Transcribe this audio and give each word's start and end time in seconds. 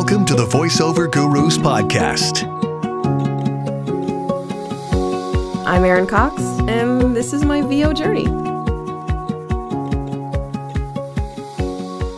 Welcome 0.00 0.24
to 0.24 0.34
the 0.34 0.46
VoiceOver 0.46 1.12
Gurus 1.12 1.58
podcast. 1.58 2.44
I'm 5.66 5.84
Erin 5.84 6.06
Cox, 6.06 6.40
and 6.66 7.14
this 7.14 7.34
is 7.34 7.44
my 7.44 7.60
VO 7.60 7.92
journey. 7.92 8.24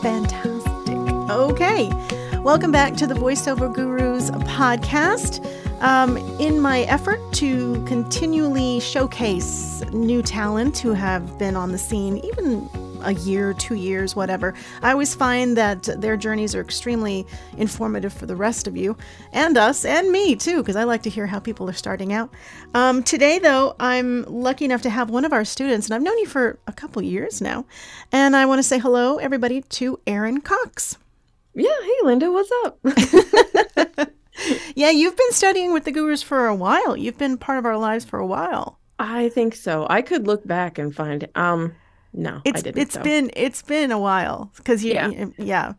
Fantastic. 0.00 0.96
Okay. 1.28 1.90
Welcome 2.44 2.70
back 2.70 2.94
to 2.98 3.06
the 3.08 3.14
VoiceOver 3.14 3.74
Gurus 3.74 4.30
podcast. 4.30 5.44
Um, 5.82 6.16
in 6.38 6.60
my 6.60 6.82
effort 6.82 7.20
to 7.32 7.84
continually 7.86 8.78
showcase 8.78 9.82
new 9.90 10.22
talent 10.22 10.78
who 10.78 10.92
have 10.92 11.36
been 11.36 11.56
on 11.56 11.72
the 11.72 11.78
scene, 11.78 12.18
even 12.18 12.70
a 13.04 13.12
year, 13.12 13.54
two 13.54 13.74
years, 13.74 14.16
whatever, 14.16 14.54
I 14.82 14.92
always 14.92 15.14
find 15.14 15.56
that 15.56 15.82
their 16.00 16.16
journeys 16.16 16.54
are 16.54 16.60
extremely 16.60 17.26
informative 17.56 18.12
for 18.12 18.26
the 18.26 18.36
rest 18.36 18.66
of 18.66 18.76
you 18.76 18.96
and 19.32 19.56
us 19.56 19.84
and 19.84 20.10
me 20.10 20.36
too, 20.36 20.58
because 20.58 20.76
I 20.76 20.84
like 20.84 21.02
to 21.02 21.10
hear 21.10 21.26
how 21.26 21.38
people 21.38 21.68
are 21.68 21.74
starting 21.74 22.12
out. 22.12 22.30
Um, 22.74 23.02
today, 23.02 23.38
though, 23.38 23.76
I'm 23.80 24.24
lucky 24.24 24.64
enough 24.64 24.82
to 24.82 24.90
have 24.90 25.10
one 25.10 25.24
of 25.24 25.32
our 25.32 25.44
students, 25.44 25.86
and 25.86 25.94
I've 25.94 26.02
known 26.02 26.18
you 26.18 26.26
for 26.26 26.58
a 26.66 26.72
couple 26.72 27.02
years 27.02 27.40
now, 27.40 27.64
and 28.10 28.36
I 28.36 28.46
want 28.46 28.58
to 28.58 28.62
say 28.62 28.78
hello, 28.78 29.18
everybody, 29.18 29.62
to 29.62 30.00
Erin 30.06 30.40
Cox. 30.40 30.98
Yeah, 31.54 31.70
hey 31.82 31.96
Linda, 32.02 32.30
what's 32.32 32.50
up? 32.64 32.78
yeah, 34.74 34.90
you've 34.90 35.16
been 35.16 35.32
studying 35.32 35.72
with 35.72 35.84
the 35.84 35.92
gurus 35.92 36.22
for 36.22 36.46
a 36.46 36.54
while. 36.54 36.96
You've 36.96 37.18
been 37.18 37.36
part 37.36 37.58
of 37.58 37.66
our 37.66 37.76
lives 37.76 38.04
for 38.04 38.18
a 38.18 38.26
while. 38.26 38.78
I 38.98 39.28
think 39.28 39.54
so. 39.54 39.86
I 39.90 40.00
could 40.00 40.26
look 40.26 40.46
back 40.46 40.78
and 40.78 40.94
find 40.94 41.28
um 41.34 41.74
no, 42.12 42.40
it's, 42.44 42.58
I 42.60 42.62
didn't. 42.62 42.82
It's 42.82 42.94
so. 42.94 43.02
been 43.02 43.30
it's 43.34 43.62
been 43.62 43.90
a 43.92 43.98
while 43.98 44.50
because 44.56 44.84
you 44.84 44.94
Yeah. 44.94 45.26
yeah 45.38 45.72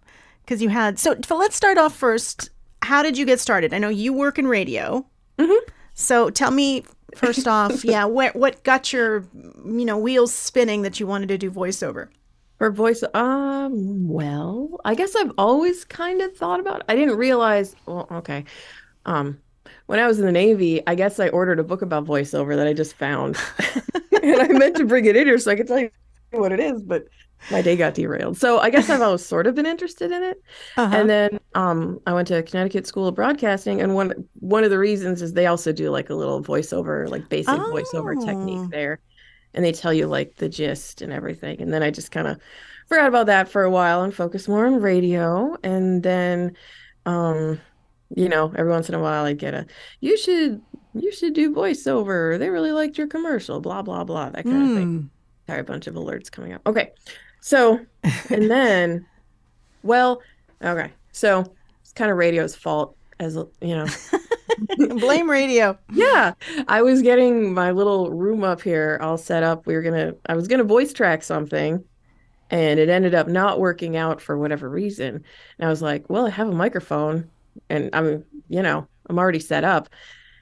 because 0.43 0.61
you 0.61 0.69
had 0.69 0.99
so, 0.99 1.15
so 1.25 1.37
let's 1.37 1.55
start 1.55 1.77
off 1.77 1.95
first. 1.95 2.49
How 2.81 3.01
did 3.03 3.17
you 3.17 3.25
get 3.25 3.39
started? 3.39 3.73
I 3.73 3.77
know 3.77 3.89
you 3.89 4.11
work 4.13 4.37
in 4.39 4.47
radio, 4.47 5.05
Mm-hmm. 5.39 5.69
so 5.93 6.29
tell 6.29 6.51
me 6.51 6.83
first 7.15 7.47
off, 7.57 7.83
yeah, 7.85 8.05
what 8.05 8.35
what 8.35 8.63
got 8.63 8.91
your 8.93 9.25
you 9.33 9.85
know 9.85 9.97
wheels 9.97 10.33
spinning 10.33 10.81
that 10.83 10.99
you 10.99 11.07
wanted 11.07 11.29
to 11.29 11.37
do 11.37 11.49
voiceover? 11.51 12.09
For 12.59 12.71
voice, 12.71 13.03
um, 13.13 14.07
well, 14.07 14.79
I 14.85 14.95
guess 14.95 15.15
I've 15.15 15.31
always 15.37 15.83
kind 15.85 16.21
of 16.21 16.35
thought 16.37 16.59
about 16.59 16.79
it. 16.81 16.85
I 16.87 16.95
didn't 16.95 17.17
realize, 17.17 17.75
well, 17.85 18.07
okay. 18.11 18.45
Um, 19.05 19.39
when 19.87 19.99
I 19.99 20.07
was 20.07 20.19
in 20.19 20.25
the 20.25 20.31
Navy, 20.31 20.81
I 20.87 20.95
guess 20.95 21.19
I 21.19 21.27
ordered 21.29 21.59
a 21.59 21.63
book 21.63 21.81
about 21.81 22.05
voiceover 22.05 22.55
that 22.55 22.67
I 22.67 22.73
just 22.73 22.95
found. 22.95 23.37
and 24.23 24.39
I 24.41 24.47
meant 24.47 24.77
to 24.77 24.85
bring 24.85 25.05
it 25.05 25.15
in 25.17 25.25
here 25.27 25.37
so 25.39 25.51
I 25.51 25.55
could 25.55 25.67
tell 25.67 25.79
you 25.79 25.89
what 26.39 26.51
it 26.51 26.59
is, 26.59 26.81
but 26.83 27.05
my 27.49 27.61
day 27.61 27.75
got 27.75 27.93
derailed. 27.93 28.37
So 28.37 28.59
I 28.59 28.69
guess 28.69 28.89
I've 28.89 29.01
always 29.01 29.25
sort 29.25 29.47
of 29.47 29.55
been 29.55 29.65
interested 29.65 30.11
in 30.11 30.23
it. 30.23 30.41
Uh-huh. 30.77 30.95
And 30.95 31.09
then 31.09 31.39
um, 31.55 31.99
I 32.07 32.13
went 32.13 32.27
to 32.29 32.41
Connecticut 32.43 32.87
School 32.87 33.07
of 33.07 33.15
Broadcasting, 33.15 33.81
and 33.81 33.95
one 33.95 34.27
one 34.39 34.63
of 34.63 34.69
the 34.69 34.79
reasons 34.79 35.21
is 35.21 35.33
they 35.33 35.47
also 35.47 35.71
do 35.73 35.89
like 35.89 36.09
a 36.09 36.15
little 36.15 36.41
voiceover, 36.43 37.09
like 37.09 37.29
basic 37.29 37.63
voiceover 37.63 38.15
Oh. 38.17 38.25
technique 38.25 38.69
there, 38.69 38.99
and 39.53 39.63
they 39.63 39.71
tell 39.73 39.93
you 39.93 40.07
like 40.07 40.35
the 40.35 40.49
gist 40.49 41.01
and 41.01 41.11
everything. 41.13 41.61
And 41.61 41.73
then 41.73 41.83
I 41.83 41.91
just 41.91 42.11
kind 42.11 42.27
of 42.27 42.39
forgot 42.87 43.07
about 43.07 43.27
that 43.27 43.49
for 43.49 43.63
a 43.63 43.71
while 43.71 44.03
and 44.03 44.13
focused 44.13 44.47
more 44.49 44.65
on 44.65 44.81
radio. 44.81 45.55
And 45.63 46.03
then, 46.03 46.55
um, 47.05 47.59
you 48.15 48.29
know, 48.29 48.53
every 48.55 48.71
once 48.71 48.89
in 48.89 48.95
a 48.95 48.99
while 49.01 49.25
I 49.25 49.33
get 49.33 49.53
a 49.53 49.65
you 50.01 50.17
should 50.17 50.61
you 50.93 51.11
should 51.11 51.33
do 51.33 51.53
voiceover. 51.53 52.37
They 52.39 52.49
really 52.49 52.71
liked 52.71 52.97
your 52.97 53.07
commercial, 53.07 53.59
blah 53.61 53.81
blah 53.81 54.03
blah, 54.03 54.29
that 54.31 54.47
kind 54.47 54.63
of 54.63 54.71
thing 54.71 55.09
Mm. 55.47 55.49
entire 55.51 55.63
bunch 55.63 55.87
of 55.87 55.95
alerts 55.95 56.31
coming 56.31 56.53
up. 56.53 56.61
Okay. 56.65 56.91
So, 57.41 57.79
and 58.29 58.49
then, 58.49 59.05
well, 59.83 60.21
okay. 60.63 60.91
So 61.11 61.43
it's 61.81 61.93
kind 61.93 62.11
of 62.11 62.17
radio's 62.17 62.55
fault 62.55 62.95
as, 63.19 63.35
you 63.35 63.75
know, 63.75 63.87
Blame 64.77 65.29
radio. 65.29 65.77
yeah, 65.91 66.33
I 66.67 66.81
was 66.81 67.01
getting 67.01 67.53
my 67.53 67.71
little 67.71 68.11
room 68.11 68.43
up 68.43 68.61
here 68.61 68.99
all 69.01 69.17
set 69.17 69.43
up. 69.43 69.65
We 69.65 69.75
were 69.75 69.81
going 69.81 69.93
to, 69.95 70.17
I 70.27 70.35
was 70.35 70.47
going 70.47 70.59
to 70.59 70.63
voice 70.63 70.93
track 70.93 71.23
something 71.23 71.83
and 72.49 72.79
it 72.79 72.89
ended 72.89 73.15
up 73.15 73.27
not 73.27 73.59
working 73.59 73.97
out 73.97 74.21
for 74.21 74.37
whatever 74.37 74.69
reason. 74.69 75.23
And 75.57 75.67
I 75.67 75.69
was 75.69 75.81
like, 75.81 76.09
well, 76.09 76.27
I 76.27 76.29
have 76.29 76.49
a 76.49 76.53
microphone 76.53 77.29
and 77.69 77.89
I'm, 77.93 78.25
you 78.47 78.61
know, 78.61 78.87
I'm 79.09 79.17
already 79.19 79.39
set 79.39 79.63
up. 79.63 79.89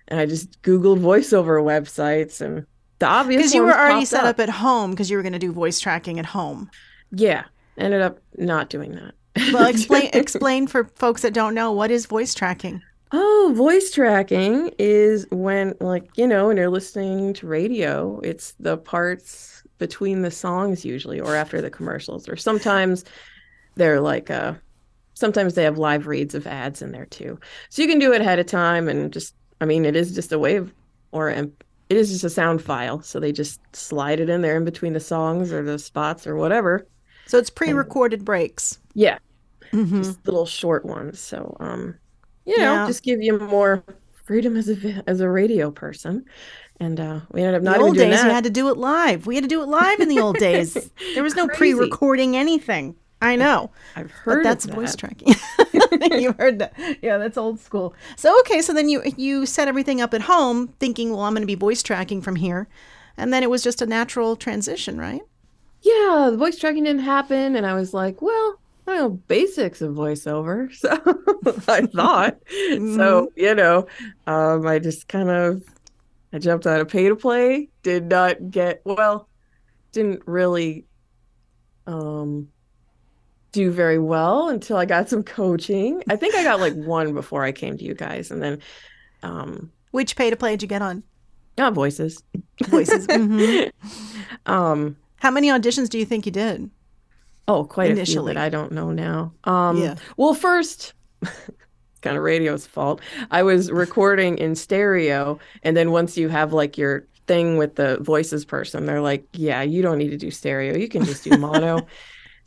And 0.08 0.20
I 0.20 0.25
just 0.25 0.62
Googled 0.62 1.00
voiceover 1.00 1.64
websites 1.64 2.42
and 2.42 2.66
the 3.01 3.07
obvious 3.07 3.39
Because 3.39 3.53
you 3.53 3.63
were 3.63 3.78
already 3.78 4.06
set 4.06 4.23
up 4.23 4.39
at 4.39 4.50
home 4.50 4.91
because 4.91 5.12
you 5.12 5.17
were 5.17 5.23
going 5.23 5.34
to 5.34 5.39
do 5.39 5.51
voice 5.51 5.79
tracking 5.79 6.19
at 6.19 6.25
home. 6.25 6.72
Yeah, 7.12 7.44
ended 7.78 8.01
up 8.01 8.19
not 8.38 8.69
doing 8.69 8.95
that. 8.95 9.13
Well, 9.53 9.67
explain 9.67 10.09
explain 10.13 10.67
for 10.67 10.85
folks 10.95 11.23
that 11.23 11.34
don't 11.34 11.53
know 11.53 11.72
what 11.72 11.91
is 11.91 12.06
voice 12.06 12.34
tracking. 12.34 12.81
Oh, 13.13 13.53
voice 13.56 13.91
tracking 13.91 14.72
is 14.79 15.28
when, 15.31 15.75
like, 15.81 16.09
you 16.16 16.25
know, 16.25 16.47
when 16.47 16.56
you're 16.56 16.69
listening 16.69 17.34
to 17.34 17.47
radio, 17.47 18.22
it's 18.22 18.53
the 18.59 18.78
parts 18.78 19.63
between 19.79 20.22
the 20.22 20.31
songs 20.31 20.85
usually, 20.85 21.19
or 21.19 21.35
after 21.35 21.59
the 21.62 21.69
commercials, 21.69 22.29
or 22.29 22.38
sometimes 22.38 23.03
they're 23.75 24.00
like, 24.00 24.29
uh, 24.29 24.53
sometimes 25.13 25.56
they 25.56 25.63
have 25.63 25.78
live 25.78 26.07
reads 26.07 26.35
of 26.35 26.47
ads 26.47 26.81
in 26.81 26.91
there 26.91 27.06
too. 27.07 27.39
So 27.69 27.81
you 27.81 27.88
can 27.89 28.00
do 28.00 28.13
it 28.13 28.22
ahead 28.22 28.39
of 28.39 28.45
time 28.45 28.88
and 28.88 29.12
just, 29.12 29.35
I 29.59 29.66
mean, 29.66 29.83
it 29.85 29.95
is 29.95 30.16
just 30.16 30.31
a 30.31 30.39
wave 30.39 30.73
or 31.12 31.29
a, 31.29 31.50
it 31.91 31.97
is 31.97 32.09
just 32.12 32.24
a 32.24 32.29
sound 32.29 32.62
file. 32.62 33.02
So 33.02 33.19
they 33.19 33.31
just 33.34 33.59
slide 33.75 34.19
it 34.19 34.29
in 34.29 34.41
there 34.41 34.57
in 34.57 34.66
between 34.66 34.94
the 34.94 35.00
songs 35.00 35.52
or 35.52 35.62
the 35.63 35.78
spots 35.78 36.25
or 36.25 36.35
whatever. 36.38 36.88
So 37.28 37.38
it's 37.38 37.50
pre-recorded 37.50 38.25
breaks. 38.25 38.79
Yeah, 38.94 39.18
Mm-hmm. 39.74 40.01
just 40.03 40.25
little 40.25 40.46
short 40.46 40.85
ones. 40.85 41.19
So, 41.19 41.56
um, 41.59 41.96
you 42.46 42.57
know, 42.57 42.74
Yeah. 42.74 42.88
just 42.88 43.03
give 43.03 43.22
you 43.22 43.38
more 43.40 43.84
freedom 44.25 44.57
as 44.57 44.69
a 44.69 45.03
as 45.07 45.22
a 45.22 45.30
radio 45.30 45.72
person. 45.72 46.25
And 46.80 47.00
uh, 47.00 47.22
we 47.31 47.41
ended 47.41 47.56
up 47.56 47.59
In 47.62 47.66
not 47.66 47.80
the 47.80 47.84
old 47.84 47.97
days, 47.97 48.22
that. 48.22 48.25
you 48.28 48.31
had 48.31 48.44
to 48.46 48.50
do 48.50 48.69
it 48.69 48.78
live. 48.78 49.28
We 49.28 49.35
had 49.35 49.44
to 49.44 49.47
do 49.47 49.62
it 49.62 49.68
live 49.68 50.00
in 50.01 50.09
the 50.09 50.19
old 50.19 50.38
days. 50.40 50.75
There 51.13 51.24
was 51.24 51.35
no 51.35 51.47
Crazy. 51.47 51.57
pre-recording 51.75 52.35
anything. 52.35 52.96
I 53.22 53.36
know, 53.36 53.70
I've 53.96 54.08
but 54.26 54.34
heard 54.34 54.46
that's 54.46 54.66
of 54.66 54.72
voice 54.72 54.96
that. 54.96 54.98
tracking. 54.98 55.36
you 56.20 56.34
heard 56.34 56.59
that? 56.59 56.74
Yeah, 57.02 57.18
that's 57.20 57.38
old 57.38 57.59
school. 57.59 57.94
So 58.16 58.38
okay, 58.42 58.62
so 58.62 58.74
then 58.74 58.90
you 58.90 59.04
you 59.16 59.46
set 59.46 59.68
everything 59.68 60.02
up 60.02 60.14
at 60.14 60.22
home, 60.24 60.70
thinking, 60.80 61.12
well, 61.12 61.22
I'm 61.22 61.34
going 61.34 61.44
to 61.44 61.48
be 61.48 61.56
voice 61.56 61.84
tracking 61.84 62.22
from 62.22 62.36
here, 62.36 62.68
and 63.18 63.31
then 63.31 63.44
it 63.44 63.50
was 63.50 63.64
just 63.64 63.81
a 63.81 63.86
natural 63.86 64.36
transition, 64.36 64.98
right? 64.98 65.22
Yeah, 65.81 66.30
the 66.31 66.38
voice 66.38 66.58
tracking 66.58 66.84
didn't 66.84 67.04
happen, 67.04 67.56
and 67.56 67.66
I 67.66 67.74
was 67.76 67.94
like, 67.94 68.22
well, 68.22 68.60
I 68.88 68.98
know 68.98 69.10
basics 69.10 69.81
of 69.81 69.94
voiceover, 69.94 70.74
so 70.76 70.90
I 71.68 71.86
thought. 71.86 72.38
Mm-hmm. 72.46 72.96
So 72.96 73.31
you 73.36 73.54
know, 73.54 73.88
um, 74.26 74.66
I 74.66 74.80
just 74.80 75.08
kind 75.08 75.30
of 75.30 75.64
I 76.34 76.40
jumped 76.40 76.66
on 76.66 76.80
a 76.80 76.86
pay 76.86 77.08
to 77.08 77.16
play. 77.16 77.70
Did 77.84 78.10
not 78.10 78.50
get 78.50 78.81
well. 78.84 79.28
Didn't 79.92 80.24
really 80.26 80.86
um 81.88 82.48
do 83.51 83.72
very 83.72 84.00
well 84.00 84.50
until 84.50 84.78
I 84.78 84.85
got 84.85 85.09
some 85.09 85.23
coaching. 85.23 86.03
I 86.09 86.16
think 86.16 86.35
I 86.35 86.44
got 86.44 86.59
like 86.59 86.73
one 86.75 87.13
before 87.13 87.44
I 87.44 87.51
came 87.51 87.78
to 87.78 87.84
you 87.84 87.94
guys, 87.94 88.31
and 88.31 88.41
then 88.41 88.59
um, 89.23 89.72
Which 89.91 90.16
pay 90.16 90.29
to 90.29 90.35
play 90.35 90.51
did 90.51 90.62
you 90.62 90.67
get 90.67 90.81
on? 90.81 91.03
got 91.57 91.73
voices. 91.73 92.23
Voices. 92.67 93.07
Mhm. 93.07 93.72
Um, 94.45 94.95
How 95.17 95.29
many 95.31 95.50
auditions 95.50 95.89
do 95.89 96.00
you 96.00 96.06
think 96.06 96.25
you 96.25 96.31
did? 96.31 96.69
Oh, 97.47 97.63
quite 97.66 97.91
Initially. 97.91 98.17
a 98.17 98.19
few 98.22 98.34
that 98.34 98.38
I 98.38 98.50
don't 98.50 98.72
know 98.72 98.91
now. 98.91 99.34
Um, 99.44 99.78
Yeah. 99.78 99.95
Well, 100.18 100.33
first, 100.33 100.94
kind 102.01 102.18
of 102.18 102.23
radio's 102.23 102.66
fault. 102.66 103.01
I 103.29 103.44
was 103.44 103.69
recording 103.72 104.38
in 104.38 104.56
stereo, 104.56 105.38
and 105.63 105.75
then 105.78 105.91
once 105.91 106.18
you 106.18 106.29
have 106.29 106.53
like 106.53 106.78
your 106.78 107.06
thing 107.28 107.57
with 107.57 107.75
the 107.75 107.97
voices 108.01 108.45
person, 108.45 108.86
they're 108.86 109.01
like, 109.01 109.25
"Yeah, 109.33 109.62
you 109.62 109.81
don't 109.81 109.97
need 110.00 110.09
to 110.12 110.18
do 110.18 110.31
stereo. 110.31 110.75
You 110.77 110.88
can 110.88 111.04
just 111.06 111.24
do 111.24 111.38
mono." 111.38 111.86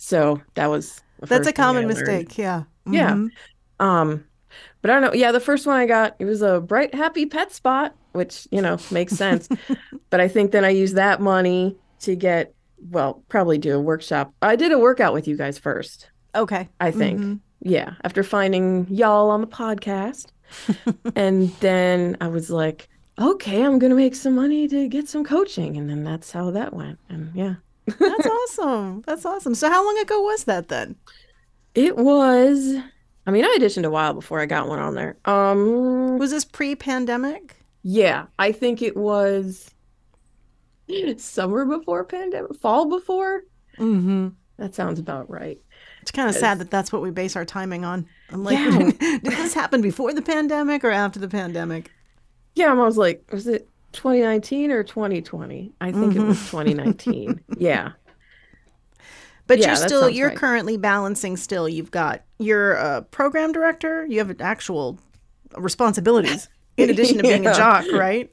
So 0.05 0.43
that 0.55 0.67
was 0.69 1.03
That's 1.21 1.47
a 1.49 1.53
first 1.53 1.57
thing 1.57 1.65
I 1.67 1.67
common 1.67 1.87
mistake. 1.87 2.37
Yeah. 2.37 2.65
Yeah. 2.87 3.13
Mhm. 3.13 3.31
Um, 3.81 4.25
but 4.83 4.91
I 4.91 4.95
don't 4.95 5.03
know. 5.03 5.15
Yeah, 5.15 5.33
the 5.33 5.41
first 5.41 5.67
one 5.67 5.77
I 5.77 5.87
got, 5.87 6.15
it 6.19 6.27
was 6.27 6.43
a 6.43 6.61
bright, 6.61 6.95
happy 6.95 7.25
pet 7.27 7.53
spot, 7.53 7.95
which, 8.13 8.47
you 8.51 8.61
know, 8.61 8.79
makes 8.91 9.15
sense. 9.15 9.49
but 10.11 10.21
I 10.21 10.29
think 10.29 10.51
then 10.53 10.65
I 10.65 10.69
used 10.71 10.97
that 10.97 11.21
money 11.23 11.77
to 12.01 12.15
get, 12.15 12.55
well, 12.91 13.25
probably 13.31 13.57
do 13.57 13.75
a 13.77 13.81
workshop. 13.81 14.35
I 14.43 14.57
did 14.57 14.73
a 14.73 14.79
workout 14.79 15.15
with 15.15 15.27
you 15.27 15.37
guys 15.37 15.59
first, 15.59 16.11
Okay. 16.35 16.69
I 16.81 16.91
think. 16.91 17.21
Mhm. 17.21 17.41
Yeah, 17.61 17.95
after 18.05 18.23
finding 18.23 18.87
y'all 18.91 19.31
on 19.31 19.41
the 19.41 19.47
podcast. 19.47 20.27
and 21.17 21.49
then 21.61 22.17
I 22.21 22.29
was 22.29 22.51
like, 22.51 22.89
okay, 23.19 23.63
I'm 23.63 23.79
going 23.79 23.91
to 23.91 23.97
make 23.97 24.15
some 24.15 24.35
money 24.35 24.69
to 24.69 24.87
get 24.89 25.09
some 25.09 25.25
coaching. 25.25 25.79
And 25.79 25.89
then 25.89 26.05
that's 26.05 26.31
how 26.31 26.51
that 26.51 26.75
went. 26.75 26.99
And 27.09 27.35
yeah, 27.35 27.55
That's 27.87 28.27
awesome. 28.59 29.03
That's 29.07 29.25
awesome. 29.25 29.55
So 29.55 29.69
how 29.71 29.85
long 29.85 29.99
ago 29.99 30.21
was 30.23 30.45
that 30.45 30.69
then? 30.69 30.97
it 31.75 31.97
was, 31.97 32.77
I 33.27 33.31
mean, 33.33 33.45
I 33.45 33.57
auditioned 33.59 33.85
a 33.85 33.91
while 33.91 34.15
before 34.15 34.41
I 34.41 34.47
got 34.47 34.69
one 34.69 34.79
on 34.79 34.95
there. 34.95 35.17
Um, 35.25 36.19
Was 36.19 36.31
this 36.31 36.45
pre-pandemic? 36.45 37.57
Yeah, 37.83 38.27
I 38.39 38.53
think 38.53 38.81
it 38.81 38.97
was 38.97 39.71
summer 41.17 41.65
before 41.65 42.05
pandemic, 42.05 42.55
fall 42.57 42.87
before. 42.87 43.43
Mm-hmm. 43.79 44.29
That 44.59 44.75
sounds 44.75 45.01
about 45.01 45.29
right. 45.29 45.59
It's 46.03 46.13
kind 46.13 46.29
of 46.29 46.37
sad 46.37 46.59
that 46.61 46.71
that's 46.71 46.93
what 46.93 47.03
we 47.03 47.11
base 47.11 47.35
our 47.35 47.45
timing 47.45 47.85
on. 47.85 48.07
I'm 48.31 48.45
like, 48.45 48.59
Yeah. 48.59 48.79
did 49.01 49.23
this 49.25 49.55
happen 49.55 49.81
before 49.81 50.13
the 50.13 50.23
pandemic 50.23 50.85
or 50.85 50.91
after 50.91 51.19
the 51.19 51.29
pandemic? 51.29 51.91
Yeah, 52.55 52.71
I 52.71 52.75
was 52.75 52.97
like, 52.97 53.25
was 53.33 53.49
it 53.49 53.69
2019 53.95 54.71
or 54.71 54.83
2020? 54.83 55.73
I 55.81 55.93
think 55.93 56.15
it 56.17 56.21
was 56.21 56.39
2019. 56.51 57.41
Yeah. 57.59 57.93
But 59.47 59.59
Yeah, 59.59 59.67
you're 59.69 59.77
still 59.77 60.09
you're 60.09 60.29
right. 60.29 60.37
currently 60.37 60.77
balancing. 60.77 61.37
Still, 61.37 61.69
you've 61.69 61.91
got 61.91 62.23
your 62.39 62.77
uh, 62.79 63.01
program 63.03 63.53
director. 63.53 64.07
You 64.07 64.19
have 64.25 64.41
actual 64.41 64.99
responsibilities 65.57 66.49
in 66.77 66.91
addition 66.91 67.19
to 67.19 67.23
being 67.23 67.47
a 67.47 67.55
jock, 67.55 67.85
right? 67.93 68.31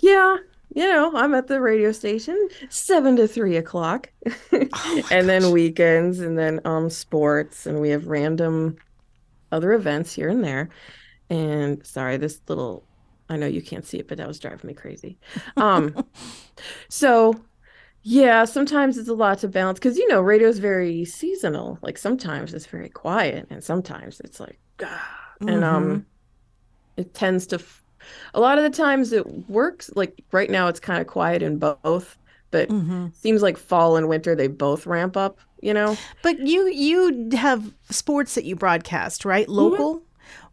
Yeah. 0.00 0.38
You 0.74 0.88
know, 0.88 1.14
I'm 1.14 1.34
at 1.34 1.48
the 1.48 1.60
radio 1.60 1.92
station 1.92 2.48
seven 2.70 3.16
to 3.16 3.28
three 3.28 3.56
o'clock, 3.58 4.10
Oh 4.52 5.02
and 5.10 5.28
then 5.28 5.50
weekends, 5.50 6.18
and 6.20 6.38
then 6.38 6.60
um 6.64 6.88
sports, 6.88 7.66
and 7.66 7.78
we 7.78 7.90
have 7.90 8.06
random 8.06 8.76
other 9.52 9.74
events 9.74 10.14
here 10.14 10.30
and 10.30 10.42
there. 10.42 10.70
And 11.28 11.86
sorry, 11.86 12.16
this 12.16 12.40
little, 12.48 12.86
I 13.32 13.36
know 13.36 13.46
you 13.46 13.62
can't 13.62 13.84
see 13.86 13.98
it, 13.98 14.08
but 14.08 14.18
that 14.18 14.28
was 14.28 14.38
driving 14.38 14.68
me 14.68 14.74
crazy. 14.74 15.18
Um, 15.58 15.98
so 16.88 17.34
yeah, 18.02 18.44
sometimes 18.46 18.98
it's 18.98 19.08
a 19.08 19.14
lot 19.14 19.38
to 19.40 19.48
balance 19.48 19.78
because 19.78 19.98
you 19.98 20.08
know 20.08 20.20
radio's 20.22 20.58
very 20.58 21.04
seasonal. 21.04 21.78
Like 21.82 21.98
sometimes 21.98 22.54
it's 22.54 22.66
very 22.66 22.88
quiet, 22.90 23.46
and 23.50 23.62
sometimes 23.64 24.20
it's 24.20 24.40
like, 24.40 24.60
ah, 24.84 25.34
and 25.46 25.64
um, 25.64 26.06
it 26.96 27.14
tends 27.14 27.46
to. 27.48 27.56
F- 27.56 27.84
a 28.34 28.40
lot 28.40 28.58
of 28.58 28.64
the 28.64 28.70
times 28.70 29.12
it 29.12 29.26
works. 29.48 29.90
Like 29.94 30.24
right 30.32 30.50
now, 30.50 30.68
it's 30.68 30.80
kind 30.80 31.00
of 31.00 31.06
quiet 31.06 31.42
in 31.42 31.58
both, 31.58 32.18
but 32.50 32.70
Mm-hmm. 32.70 33.06
seems 33.12 33.42
like 33.42 33.56
fall 33.58 33.96
and 33.96 34.08
winter 34.08 34.34
they 34.34 34.48
both 34.48 34.86
ramp 34.86 35.16
up. 35.16 35.38
You 35.60 35.74
know, 35.74 36.00
But 36.22 36.40
you 36.40 36.68
you 36.68 37.30
have 37.36 37.72
sports 37.90 38.34
that 38.34 38.44
you 38.44 38.56
broadcast, 38.56 39.24
right? 39.24 39.48
Local, 39.48 40.02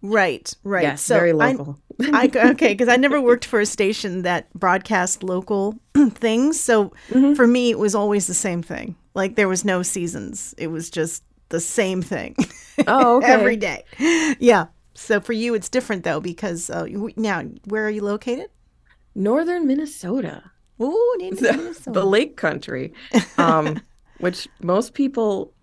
right? 0.01 0.53
Right. 0.63 0.83
yes, 0.83 1.01
so 1.01 1.15
very 1.15 1.31
I- 1.31 1.51
local. 1.51 1.79
I, 2.01 2.29
okay, 2.33 2.69
because 2.69 2.87
I 2.87 2.95
never 2.95 3.19
worked 3.19 3.43
for 3.43 3.59
a 3.59 3.65
station 3.65 4.21
that 4.21 4.51
broadcast 4.53 5.21
local 5.21 5.75
things. 6.11 6.57
So 6.59 6.93
Mm-hmm. 7.09 7.33
for 7.33 7.45
me, 7.45 7.71
it 7.71 7.77
was 7.79 7.93
always 7.93 8.27
the 8.27 8.33
same 8.33 8.61
thing. 8.63 8.95
Like 9.15 9.35
there 9.35 9.49
was 9.49 9.65
no 9.65 9.81
seasons. 9.83 10.55
It 10.57 10.67
was 10.67 10.89
just 10.89 11.23
the 11.49 11.59
same 11.59 12.01
thing 12.01 12.35
oh, 12.87 13.17
okay. 13.23 13.27
every 13.27 13.57
day. 13.57 13.83
Yeah. 14.39 14.67
So 14.93 15.19
for 15.19 15.33
you, 15.33 15.53
it's 15.55 15.67
different 15.67 16.03
though 16.05 16.21
because 16.21 16.69
uh, 16.69 16.85
now 17.17 17.41
where 17.65 17.85
are 17.85 17.89
you 17.89 18.03
located? 18.03 18.49
Northern 19.15 19.67
Minnesota. 19.67 20.51
Ooh, 20.81 21.15
near 21.17 21.31
the, 21.35 21.51
Minnesota. 21.53 21.91
the 21.91 22.05
lake 22.05 22.37
country 22.37 22.93
um 23.37 23.81
which 24.19 24.47
most 24.61 24.93
people 24.93 25.53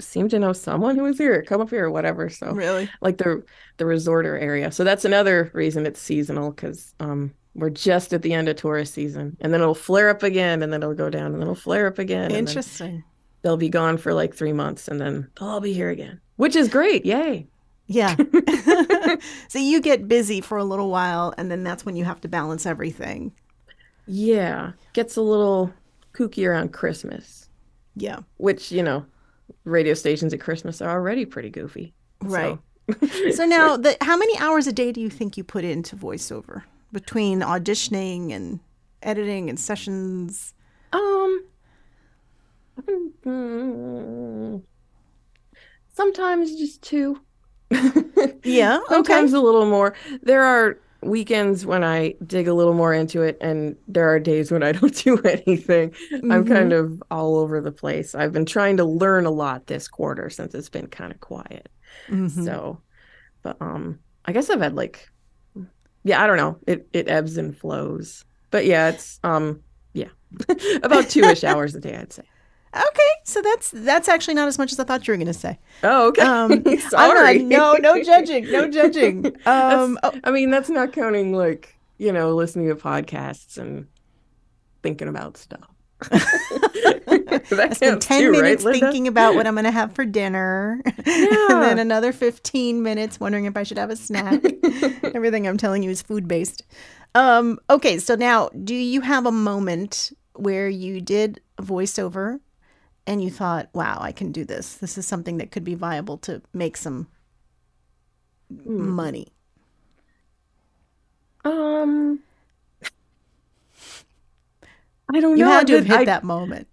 seem 0.00 0.28
to 0.28 0.38
know 0.38 0.52
someone 0.52 0.96
who 0.96 1.04
is 1.06 1.18
here 1.18 1.42
come 1.42 1.60
up 1.60 1.70
here 1.70 1.86
or 1.86 1.90
whatever 1.90 2.28
so 2.28 2.52
really? 2.52 2.88
like 3.00 3.18
the 3.18 3.42
the 3.78 3.84
resorter 3.86 4.38
area 4.38 4.70
so 4.70 4.84
that's 4.84 5.04
another 5.04 5.50
reason 5.54 5.86
it's 5.86 6.00
seasonal 6.00 6.50
because 6.50 6.94
um 7.00 7.32
we're 7.54 7.70
just 7.70 8.12
at 8.12 8.22
the 8.22 8.32
end 8.32 8.48
of 8.48 8.54
tourist 8.56 8.94
season 8.94 9.36
and 9.40 9.52
then 9.52 9.60
it'll 9.60 9.74
flare 9.74 10.08
up 10.08 10.22
again 10.22 10.62
and 10.62 10.72
then 10.72 10.82
it'll 10.82 10.94
go 10.94 11.10
down 11.10 11.26
and 11.26 11.34
then 11.36 11.42
it'll 11.42 11.54
flare 11.54 11.86
up 11.88 11.98
again 11.98 12.30
Interesting. 12.30 13.02
they'll 13.42 13.56
be 13.56 13.68
gone 13.68 13.96
for 13.98 14.14
like 14.14 14.34
three 14.34 14.52
months 14.52 14.86
and 14.88 15.00
then 15.00 15.28
they'll 15.38 15.48
all 15.48 15.60
be 15.60 15.72
here 15.72 15.90
again 15.90 16.20
which 16.36 16.54
is 16.54 16.68
great 16.68 17.04
yay 17.04 17.48
Yeah. 17.88 18.14
so 19.48 19.58
you 19.58 19.80
get 19.80 20.06
busy 20.06 20.40
for 20.40 20.58
a 20.58 20.64
little 20.64 20.90
while, 20.90 21.32
and 21.38 21.50
then 21.50 21.64
that's 21.64 21.84
when 21.86 21.96
you 21.96 22.04
have 22.04 22.20
to 22.20 22.28
balance 22.28 22.66
everything. 22.66 23.32
yeah 24.06 24.72
gets 24.92 25.16
a 25.16 25.22
little 25.22 25.72
kooky 26.12 26.46
around 26.48 26.72
christmas 26.72 27.48
Yeah. 27.96 28.20
which 28.36 28.70
you 28.70 28.82
know 28.82 29.04
radio 29.64 29.94
stations 29.94 30.32
at 30.34 30.40
christmas 30.40 30.80
are 30.80 30.90
already 30.90 31.24
pretty 31.26 31.50
goofy 31.50 31.94
Right. 32.22 32.58
So- 32.58 32.62
So 33.32 33.44
now, 33.44 33.76
the, 33.76 33.96
how 34.00 34.16
many 34.16 34.38
hours 34.38 34.66
a 34.66 34.72
day 34.72 34.92
do 34.92 35.00
you 35.00 35.10
think 35.10 35.36
you 35.36 35.44
put 35.44 35.62
into 35.64 35.94
voiceover 35.94 36.62
between 36.90 37.40
auditioning 37.40 38.32
and 38.32 38.60
editing 39.02 39.50
and 39.50 39.60
sessions? 39.60 40.54
Um, 40.94 41.44
mm, 43.26 44.62
sometimes 45.92 46.56
just 46.56 46.82
two. 46.82 47.20
Yeah. 48.42 48.80
Sometimes 48.88 49.32
a 49.34 49.40
little 49.40 49.66
more. 49.66 49.94
There 50.22 50.42
are 50.42 50.78
weekends 51.02 51.64
when 51.64 51.84
I 51.84 52.14
dig 52.26 52.48
a 52.48 52.54
little 52.54 52.74
more 52.74 52.92
into 52.92 53.22
it, 53.22 53.38
and 53.40 53.76
there 53.86 54.08
are 54.12 54.18
days 54.18 54.50
when 54.50 54.62
I 54.62 54.72
don't 54.78 54.94
do 54.94 55.18
anything. 55.18 55.94
I'm 56.30 56.44
kind 56.46 56.72
of 56.72 57.02
all 57.10 57.36
over 57.36 57.60
the 57.60 57.72
place. 57.72 58.14
I've 58.14 58.32
been 58.32 58.46
trying 58.46 58.76
to 58.78 58.84
learn 58.84 59.26
a 59.26 59.30
lot 59.30 59.66
this 59.66 59.88
quarter 59.88 60.30
since 60.30 60.54
it's 60.54 60.68
been 60.68 60.88
kind 60.88 61.12
of 61.12 61.20
quiet. 61.20 61.68
Mhm. 62.08 62.44
So, 62.44 62.80
but 63.42 63.56
um, 63.60 64.00
I 64.24 64.32
guess 64.32 64.50
I've 64.50 64.60
had 64.60 64.74
like, 64.74 65.08
yeah, 66.04 66.22
I 66.22 66.26
don't 66.26 66.36
know. 66.36 66.58
It 66.66 66.88
it 66.92 67.08
ebbs 67.08 67.36
and 67.36 67.56
flows. 67.56 68.24
But 68.50 68.64
yeah, 68.66 68.88
it's 68.88 69.20
um, 69.24 69.62
yeah, 69.92 70.08
about 70.82 71.08
two-ish 71.10 71.44
hours 71.44 71.74
a 71.74 71.80
day, 71.80 71.96
I'd 71.96 72.12
say. 72.12 72.22
Okay, 72.78 73.10
so 73.24 73.42
that's 73.42 73.70
that's 73.72 74.08
actually 74.08 74.34
not 74.34 74.46
as 74.46 74.56
much 74.58 74.72
as 74.72 74.78
I 74.78 74.84
thought 74.84 75.06
you 75.06 75.12
were 75.12 75.18
going 75.18 75.26
to 75.26 75.32
say. 75.34 75.58
Oh, 75.82 76.08
okay. 76.08 76.22
Um, 76.22 76.62
not- 76.66 76.80
Sorry. 76.80 77.42
no, 77.42 77.74
no 77.74 78.02
judging, 78.02 78.50
no 78.52 78.68
judging. 78.70 79.26
Um, 79.46 79.98
oh, 80.02 80.12
I 80.22 80.30
mean, 80.30 80.50
that's 80.50 80.70
not 80.70 80.92
counting 80.92 81.32
like 81.32 81.76
you 81.98 82.12
know 82.12 82.34
listening 82.34 82.68
to 82.68 82.76
podcasts 82.76 83.58
and 83.58 83.86
thinking 84.82 85.08
about 85.08 85.36
stuff. 85.36 85.68
that 86.10 87.70
I 87.70 87.74
spend 87.74 88.00
10 88.02 88.20
too, 88.20 88.30
minutes 88.30 88.62
Linda? 88.62 88.78
thinking 88.78 89.08
about 89.08 89.34
what 89.34 89.48
I'm 89.48 89.54
going 89.54 89.64
to 89.64 89.72
have 89.72 89.94
for 89.94 90.04
dinner. 90.04 90.80
and 90.86 91.62
then 91.62 91.80
another 91.80 92.12
15 92.12 92.84
minutes 92.84 93.18
wondering 93.18 93.46
if 93.46 93.56
I 93.56 93.64
should 93.64 93.78
have 93.78 93.90
a 93.90 93.96
snack. 93.96 94.44
Everything 95.02 95.48
I'm 95.48 95.56
telling 95.56 95.82
you 95.82 95.90
is 95.90 96.00
food 96.00 96.28
based. 96.28 96.62
Um, 97.16 97.58
okay, 97.68 97.98
so 97.98 98.14
now 98.14 98.48
do 98.50 98.76
you 98.76 99.00
have 99.00 99.26
a 99.26 99.32
moment 99.32 100.12
where 100.34 100.68
you 100.68 101.00
did 101.00 101.40
voiceover 101.60 102.38
and 103.08 103.22
you 103.24 103.30
thought, 103.30 103.70
wow, 103.74 103.98
I 104.00 104.12
can 104.12 104.32
do 104.32 104.44
this? 104.44 104.76
This 104.76 104.98
is 104.98 105.06
something 105.06 105.38
that 105.38 105.50
could 105.50 105.64
be 105.64 105.74
viable 105.74 106.18
to 106.18 106.42
make 106.54 106.76
some 106.76 107.08
Hmm. 108.50 108.90
money. 108.96 109.28
Um, 111.44 112.20
I 115.12 115.20
don't 115.20 115.38
You 115.38 115.44
know. 115.44 115.48
You 115.48 115.52
had 115.52 115.66
to 115.68 115.74
have 115.76 115.86
hit 115.86 116.00
I, 116.00 116.04
that 116.04 116.24
moment. 116.24 116.68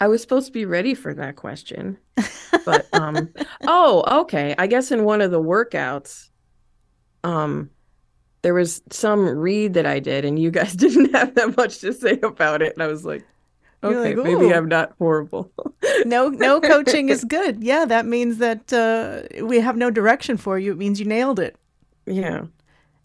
I 0.00 0.08
was 0.08 0.20
supposed 0.20 0.46
to 0.46 0.52
be 0.52 0.64
ready 0.66 0.94
for 0.94 1.14
that 1.14 1.36
question, 1.36 1.98
but 2.64 2.88
um, 2.92 3.30
oh, 3.66 4.20
okay. 4.22 4.54
I 4.58 4.66
guess 4.66 4.90
in 4.92 5.04
one 5.04 5.20
of 5.20 5.30
the 5.30 5.40
workouts, 5.40 6.28
um, 7.24 7.70
there 8.42 8.54
was 8.54 8.82
some 8.90 9.28
read 9.28 9.74
that 9.74 9.86
I 9.86 10.00
did, 10.00 10.24
and 10.24 10.38
you 10.38 10.50
guys 10.50 10.72
didn't 10.76 11.14
have 11.14 11.34
that 11.36 11.56
much 11.56 11.80
to 11.80 11.92
say 11.92 12.18
about 12.22 12.62
it, 12.62 12.74
and 12.74 12.82
I 12.82 12.86
was 12.88 13.04
like, 13.04 13.26
okay, 13.88 14.14
like, 14.14 14.24
maybe 14.24 14.52
I'm 14.54 14.68
not 14.68 14.92
horrible. 14.98 15.50
No, 16.04 16.28
no 16.28 16.60
coaching 16.60 17.08
is 17.08 17.24
good. 17.24 17.62
Yeah, 17.64 17.86
that 17.86 18.04
means 18.04 18.36
that 18.38 18.70
uh, 18.70 19.22
we 19.44 19.60
have 19.60 19.76
no 19.76 19.90
direction 19.90 20.36
for 20.36 20.58
you. 20.58 20.72
It 20.72 20.76
means 20.78 21.00
you 21.00 21.06
nailed 21.06 21.40
it. 21.40 21.56
yeah, 22.04 22.44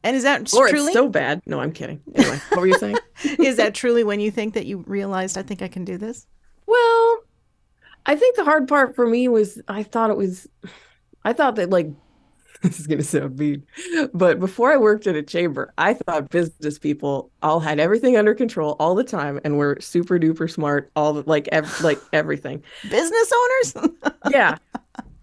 And 0.04 0.16
is 0.16 0.24
that 0.24 0.54
or 0.54 0.68
truly 0.68 0.88
it's 0.88 0.94
so 0.94 1.08
bad. 1.08 1.42
No, 1.46 1.62
I'm 1.62 1.72
kidding. 1.72 2.02
Anyway, 2.14 2.38
what 2.50 2.60
were 2.60 2.68
you 2.68 2.78
saying? 2.78 2.98
is 3.40 3.56
that 3.56 3.74
truly 3.74 4.04
when 4.04 4.20
you 4.20 4.30
think 4.30 4.56
that 4.56 4.66
you 4.66 4.84
realized 4.88 5.38
I 5.38 5.42
think 5.42 5.62
I 5.62 5.70
can 5.70 5.86
do 5.86 5.98
this? 5.98 6.28
Well, 6.68 7.20
I 8.06 8.16
think 8.16 8.36
the 8.36 8.44
hard 8.44 8.68
part 8.68 8.94
for 8.94 9.08
me 9.08 9.28
was 9.30 9.62
I 9.70 9.84
thought 9.84 10.10
it 10.10 10.18
was, 10.18 10.48
I 11.24 11.32
thought 11.34 11.56
that 11.56 11.70
like, 11.70 11.88
this 12.64 12.80
is 12.80 12.88
gonna 12.88 13.04
sound 13.04 13.38
mean, 13.40 13.66
but 14.14 14.40
before 14.40 14.72
I 14.72 14.78
worked 14.78 15.08
at 15.08 15.16
a 15.16 15.24
chamber, 15.24 15.74
I 15.78 15.94
thought 15.96 16.30
business 16.30 16.78
people 16.80 17.32
all 17.42 17.60
had 17.60 17.80
everything 17.80 18.18
under 18.18 18.34
control 18.36 18.76
all 18.80 18.96
the 18.96 19.04
time 19.04 19.40
and 19.44 19.58
were 19.58 19.78
super 19.82 20.20
duper 20.20 20.50
smart, 20.52 20.92
all 20.96 21.14
the, 21.14 21.24
like 21.26 21.48
ev- 21.52 21.82
like 21.82 22.00
everything. 22.14 22.64
Business 22.90 23.32
owners? 23.36 23.90
Yeah, 24.32 24.58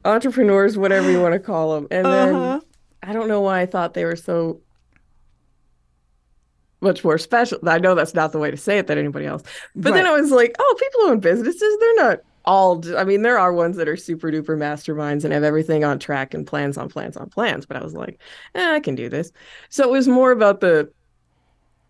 entrepreneurs, 0.04 0.76
whatever 0.76 1.10
you 1.10 1.20
want 1.20 1.34
to 1.34 1.38
call 1.38 1.74
them, 1.76 1.86
and 1.90 2.04
then 2.06 2.34
Uh-huh. 2.34 2.60
I 3.02 3.12
don't 3.12 3.28
know 3.28 3.40
why 3.40 3.60
I 3.60 3.66
thought 3.66 3.94
they 3.94 4.04
were 4.04 4.16
so 4.16 4.60
much 6.80 7.02
more 7.04 7.18
special. 7.18 7.58
I 7.66 7.78
know 7.78 7.94
that's 7.94 8.14
not 8.14 8.32
the 8.32 8.38
way 8.38 8.50
to 8.50 8.56
say 8.56 8.78
it 8.78 8.86
than 8.86 8.98
anybody 8.98 9.26
else. 9.26 9.42
But 9.74 9.94
then 9.94 10.06
I 10.06 10.12
was 10.12 10.30
like, 10.30 10.54
oh, 10.58 10.76
people 10.78 11.00
who 11.02 11.10
own 11.10 11.20
businesses, 11.20 11.76
they're 11.80 11.94
not 11.96 12.18
all, 12.48 12.82
I 12.96 13.04
mean, 13.04 13.20
there 13.20 13.38
are 13.38 13.52
ones 13.52 13.76
that 13.76 13.88
are 13.88 13.96
super 13.96 14.32
duper 14.32 14.56
masterminds 14.56 15.22
and 15.22 15.34
have 15.34 15.44
everything 15.44 15.84
on 15.84 15.98
track 15.98 16.32
and 16.32 16.46
plans 16.46 16.78
on 16.78 16.88
plans 16.88 17.14
on 17.14 17.28
plans. 17.28 17.66
But 17.66 17.76
I 17.76 17.84
was 17.84 17.92
like, 17.92 18.22
eh, 18.54 18.72
I 18.74 18.80
can 18.80 18.94
do 18.94 19.10
this. 19.10 19.30
So 19.68 19.84
it 19.84 19.90
was 19.90 20.08
more 20.08 20.30
about 20.30 20.60
the 20.60 20.90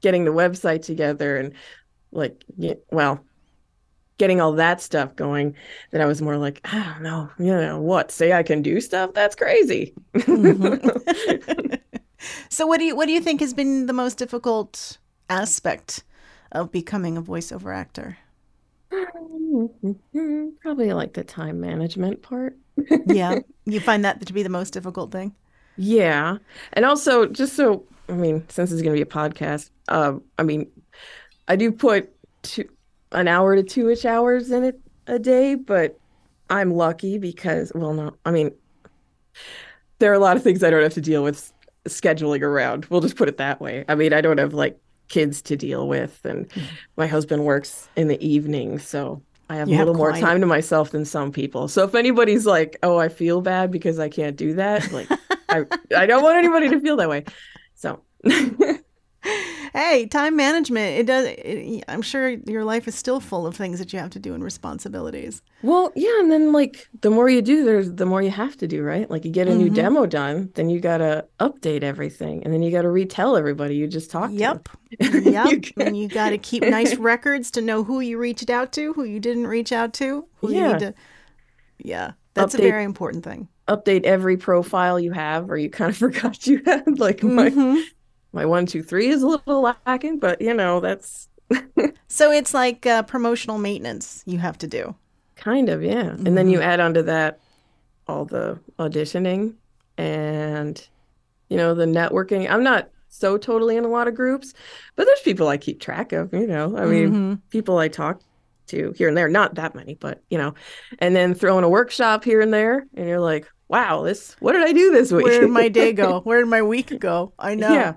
getting 0.00 0.24
the 0.24 0.32
website 0.32 0.82
together 0.82 1.36
and 1.36 1.54
like, 2.10 2.42
well, 2.90 3.24
getting 4.18 4.40
all 4.40 4.52
that 4.54 4.80
stuff 4.82 5.14
going. 5.14 5.54
Then 5.92 6.00
I 6.00 6.06
was 6.06 6.20
more 6.20 6.36
like, 6.36 6.60
I 6.64 6.82
don't 6.82 7.02
know, 7.02 7.30
you 7.38 7.54
know, 7.54 7.80
what? 7.80 8.10
Say 8.10 8.32
I 8.32 8.42
can 8.42 8.60
do 8.60 8.80
stuff? 8.80 9.14
That's 9.14 9.36
crazy. 9.36 9.94
so 12.48 12.66
what 12.66 12.78
do 12.78 12.84
you 12.84 12.96
what 12.96 13.06
do 13.06 13.12
you 13.12 13.20
think 13.20 13.38
has 13.38 13.54
been 13.54 13.86
the 13.86 13.92
most 13.92 14.18
difficult 14.18 14.98
aspect 15.30 16.02
of 16.50 16.72
becoming 16.72 17.16
a 17.16 17.22
voiceover 17.22 17.72
actor? 17.72 18.18
Probably 20.62 20.92
like 20.92 21.14
the 21.14 21.24
time 21.24 21.60
management 21.60 22.22
part. 22.22 22.56
yeah. 23.06 23.38
You 23.66 23.80
find 23.80 24.02
that 24.06 24.24
to 24.24 24.32
be 24.32 24.42
the 24.42 24.48
most 24.48 24.70
difficult 24.70 25.12
thing? 25.12 25.34
Yeah. 25.76 26.38
And 26.72 26.86
also, 26.86 27.26
just 27.26 27.54
so, 27.54 27.84
I 28.08 28.12
mean, 28.12 28.42
since 28.48 28.72
it's 28.72 28.80
going 28.80 28.96
to 28.96 28.98
be 28.98 29.02
a 29.02 29.04
podcast, 29.04 29.68
um, 29.88 30.22
I 30.38 30.42
mean, 30.42 30.66
I 31.48 31.56
do 31.56 31.70
put 31.70 32.10
two, 32.40 32.66
an 33.12 33.28
hour 33.28 33.54
to 33.56 33.62
two 33.62 33.90
ish 33.90 34.06
hours 34.06 34.50
in 34.50 34.64
it 34.64 34.80
a 35.06 35.18
day, 35.18 35.54
but 35.54 36.00
I'm 36.48 36.72
lucky 36.72 37.18
because, 37.18 37.70
well, 37.74 37.92
no, 37.92 38.14
I 38.24 38.30
mean, 38.30 38.52
there 39.98 40.10
are 40.10 40.14
a 40.14 40.18
lot 40.18 40.38
of 40.38 40.42
things 40.42 40.62
I 40.64 40.70
don't 40.70 40.82
have 40.82 40.94
to 40.94 41.02
deal 41.02 41.22
with 41.22 41.52
scheduling 41.86 42.42
around. 42.42 42.86
We'll 42.86 43.00
just 43.02 43.16
put 43.16 43.28
it 43.28 43.36
that 43.36 43.60
way. 43.60 43.84
I 43.88 43.94
mean, 43.94 44.12
I 44.12 44.20
don't 44.20 44.38
have 44.38 44.54
like 44.54 44.80
kids 45.08 45.42
to 45.42 45.56
deal 45.56 45.88
with, 45.88 46.20
and 46.24 46.50
my 46.96 47.06
husband 47.06 47.44
works 47.44 47.88
in 47.96 48.08
the 48.08 48.26
evening, 48.26 48.78
so 48.78 49.22
I 49.50 49.56
have 49.56 49.68
you 49.68 49.76
a 49.76 49.78
little 49.78 49.94
have 49.94 49.98
more 49.98 50.12
time 50.12 50.40
to 50.40 50.46
myself 50.46 50.90
than 50.90 51.04
some 51.04 51.32
people. 51.32 51.68
So 51.68 51.84
if 51.84 51.94
anybody's 51.94 52.46
like, 52.46 52.78
"Oh, 52.82 52.98
I 52.98 53.08
feel 53.08 53.40
bad 53.40 53.70
because 53.70 53.98
I 53.98 54.08
can't 54.08 54.36
do 54.36 54.54
that," 54.54 54.90
like 54.92 55.08
I 55.48 55.64
I 55.96 56.06
don't 56.06 56.22
want 56.22 56.36
anybody 56.36 56.68
to 56.70 56.80
feel 56.80 56.96
that 56.96 57.08
way. 57.08 57.24
So 57.74 58.02
hey, 59.78 60.06
time 60.06 60.34
management. 60.34 60.98
It 60.98 61.06
does. 61.06 61.26
It, 61.26 61.84
I'm 61.86 62.02
sure 62.02 62.30
your 62.30 62.64
life 62.64 62.88
is 62.88 62.96
still 62.96 63.20
full 63.20 63.46
of 63.46 63.56
things 63.56 63.78
that 63.78 63.92
you 63.92 63.98
have 64.00 64.10
to 64.10 64.18
do 64.18 64.34
and 64.34 64.42
responsibilities. 64.42 65.40
Well, 65.62 65.92
yeah, 65.94 66.18
and 66.18 66.32
then 66.32 66.52
like 66.52 66.88
the 67.00 67.10
more 67.10 67.28
you 67.28 67.40
do, 67.40 67.64
there's 67.64 67.92
the 67.92 68.04
more 68.04 68.20
you 68.20 68.30
have 68.30 68.56
to 68.58 68.66
do, 68.66 68.82
right? 68.82 69.08
Like 69.08 69.24
you 69.24 69.30
get 69.30 69.46
a 69.46 69.52
mm-hmm. 69.52 69.60
new 69.60 69.70
demo 69.70 70.06
done, 70.06 70.50
then 70.54 70.68
you 70.68 70.80
gotta 70.80 71.26
update 71.38 71.82
everything, 71.82 72.42
and 72.42 72.52
then 72.52 72.60
you 72.62 72.72
gotta 72.72 72.90
retell 72.90 73.36
everybody 73.36 73.76
you 73.76 73.86
just 73.86 74.10
talked 74.10 74.32
yep. 74.32 74.68
to. 75.00 75.20
Yep. 75.30 75.46
you 75.50 75.62
and 75.78 75.96
you 75.96 76.08
gotta 76.08 76.38
keep 76.38 76.64
nice 76.64 76.94
records 76.96 77.50
to 77.52 77.60
know 77.60 77.84
who 77.84 78.00
you 78.00 78.18
reached 78.18 78.50
out 78.50 78.72
to, 78.72 78.92
who 78.94 79.04
you 79.04 79.20
didn't 79.20 79.46
reach 79.46 79.70
out 79.70 79.92
to, 79.94 80.26
who 80.36 80.52
yeah. 80.52 80.66
you 80.66 80.72
need 80.72 80.78
to. 80.80 80.94
Yeah, 81.78 82.12
that's 82.34 82.56
update, 82.56 82.58
a 82.58 82.62
very 82.62 82.84
important 82.84 83.22
thing. 83.22 83.48
Update 83.68 84.02
every 84.02 84.36
profile 84.36 84.98
you 84.98 85.12
have, 85.12 85.48
or 85.48 85.56
you 85.56 85.70
kind 85.70 85.90
of 85.90 85.96
forgot 85.98 86.48
you 86.48 86.62
had. 86.66 86.98
Like 86.98 87.22
my 87.22 87.50
mm-hmm 87.50 87.80
my 88.32 88.44
one 88.44 88.66
two 88.66 88.82
three 88.82 89.08
is 89.08 89.22
a 89.22 89.26
little 89.26 89.62
lacking 89.86 90.18
but 90.18 90.40
you 90.40 90.54
know 90.54 90.80
that's 90.80 91.28
so 92.08 92.30
it's 92.30 92.54
like 92.54 92.86
uh, 92.86 93.02
promotional 93.02 93.58
maintenance 93.58 94.22
you 94.26 94.38
have 94.38 94.58
to 94.58 94.66
do. 94.66 94.94
Kind 95.36 95.68
of 95.68 95.82
yeah. 95.82 96.04
Mm-hmm. 96.04 96.26
and 96.26 96.36
then 96.36 96.48
you 96.48 96.58
mm-hmm. 96.58 96.68
add 96.68 96.80
onto 96.80 97.02
that 97.02 97.40
all 98.06 98.24
the 98.24 98.58
auditioning 98.78 99.54
and 99.96 100.86
you 101.48 101.56
know 101.56 101.74
the 101.74 101.86
networking. 101.86 102.50
I'm 102.50 102.62
not 102.62 102.90
so 103.08 103.38
totally 103.38 103.76
in 103.76 103.84
a 103.84 103.88
lot 103.88 104.06
of 104.06 104.14
groups 104.14 104.52
but 104.94 105.06
there's 105.06 105.20
people 105.20 105.48
i 105.48 105.56
keep 105.56 105.80
track 105.80 106.12
of 106.12 106.32
you 106.32 106.46
know. 106.46 106.76
I 106.76 106.84
mean 106.84 107.08
mm-hmm. 107.08 107.34
people 107.50 107.78
i 107.78 107.88
talk 107.88 108.20
to 108.66 108.92
here 108.98 109.08
and 109.08 109.16
there 109.16 109.28
not 109.28 109.54
that 109.54 109.74
many 109.74 109.94
but 109.94 110.22
you 110.28 110.38
know. 110.38 110.54
And 110.98 111.16
then 111.16 111.34
throwing 111.34 111.64
a 111.64 111.68
workshop 111.68 112.24
here 112.24 112.40
and 112.40 112.52
there 112.52 112.86
and 112.94 113.08
you're 113.08 113.20
like 113.20 113.48
wow 113.68 114.02
this 114.02 114.34
what 114.40 114.52
did 114.52 114.62
i 114.62 114.72
do 114.72 114.90
this 114.90 115.12
week? 115.12 115.24
Where 115.24 115.40
did 115.40 115.50
my 115.50 115.68
day 115.68 115.92
go? 115.94 116.20
Where 116.20 116.40
did 116.40 116.50
my 116.50 116.62
week 116.62 116.98
go? 116.98 117.32
I 117.38 117.54
know. 117.54 117.72
Yeah 117.72 117.94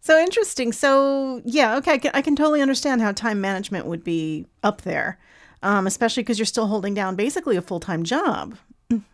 so 0.00 0.18
interesting. 0.18 0.72
So 0.72 1.42
yeah, 1.44 1.76
okay, 1.76 1.92
I 1.92 1.98
can, 1.98 2.10
I 2.14 2.22
can 2.22 2.36
totally 2.36 2.62
understand 2.62 3.00
how 3.00 3.12
time 3.12 3.40
management 3.40 3.86
would 3.86 4.04
be 4.04 4.46
up 4.62 4.82
there, 4.82 5.18
um, 5.62 5.86
especially 5.86 6.22
because 6.22 6.38
you're 6.38 6.46
still 6.46 6.66
holding 6.66 6.94
down 6.94 7.16
basically 7.16 7.56
a 7.56 7.62
full 7.62 7.80
time 7.80 8.04
job. 8.04 8.56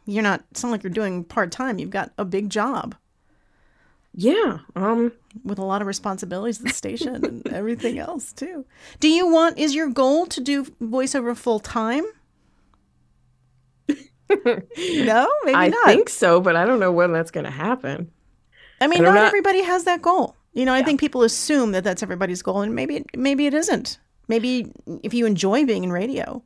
You're 0.07 0.23
not. 0.23 0.45
It's 0.51 0.63
not 0.63 0.71
like 0.71 0.83
you're 0.83 0.93
doing 0.93 1.25
part 1.25 1.51
time. 1.51 1.79
You've 1.79 1.91
got 1.91 2.13
a 2.17 2.25
big 2.25 2.49
job. 2.49 2.95
Yeah. 4.15 4.59
Um. 4.77 5.13
With 5.43 5.59
a 5.59 5.65
lot 5.65 5.81
of 5.81 5.89
responsibilities 5.89 6.61
at 6.61 6.67
the 6.67 6.73
station 6.73 7.25
and 7.25 7.49
everything 7.53 7.99
else 7.99 8.33
too. 8.33 8.65
Do 9.01 9.09
you 9.09 9.27
want? 9.27 9.59
Is 9.59 9.75
your 9.75 9.89
goal 9.89 10.27
to 10.27 10.41
do 10.41 10.65
voiceover 10.81 11.37
full 11.37 11.59
time? 11.59 12.05
no, 13.89 15.29
maybe 15.45 15.57
I 15.57 15.69
not. 15.69 15.89
I 15.89 15.95
think 15.95 16.09
so, 16.09 16.41
but 16.41 16.57
I 16.57 16.65
don't 16.65 16.81
know 16.81 16.93
when 16.93 17.13
that's 17.13 17.31
going 17.31 17.45
to 17.45 17.51
happen. 17.51 18.11
I 18.81 18.87
mean, 18.87 19.03
not, 19.03 19.15
not 19.15 19.27
everybody 19.27 19.63
has 19.63 19.85
that 19.85 20.03
goal. 20.03 20.37
You 20.55 20.65
know, 20.65 20.73
I 20.73 20.79
yeah. 20.79 20.85
think 20.85 21.01
people 21.01 21.23
assume 21.23 21.73
that 21.73 21.85
that's 21.85 22.03
everybody's 22.03 22.43
goal, 22.43 22.63
and 22.63 22.75
maybe 22.75 23.05
maybe 23.17 23.47
it 23.47 23.55
isn't. 23.55 23.99
Maybe 24.29 24.73
if 25.03 25.13
you 25.13 25.27
enjoy 25.27 25.67
being 25.67 25.85
in 25.85 25.93
radio. 25.93 26.43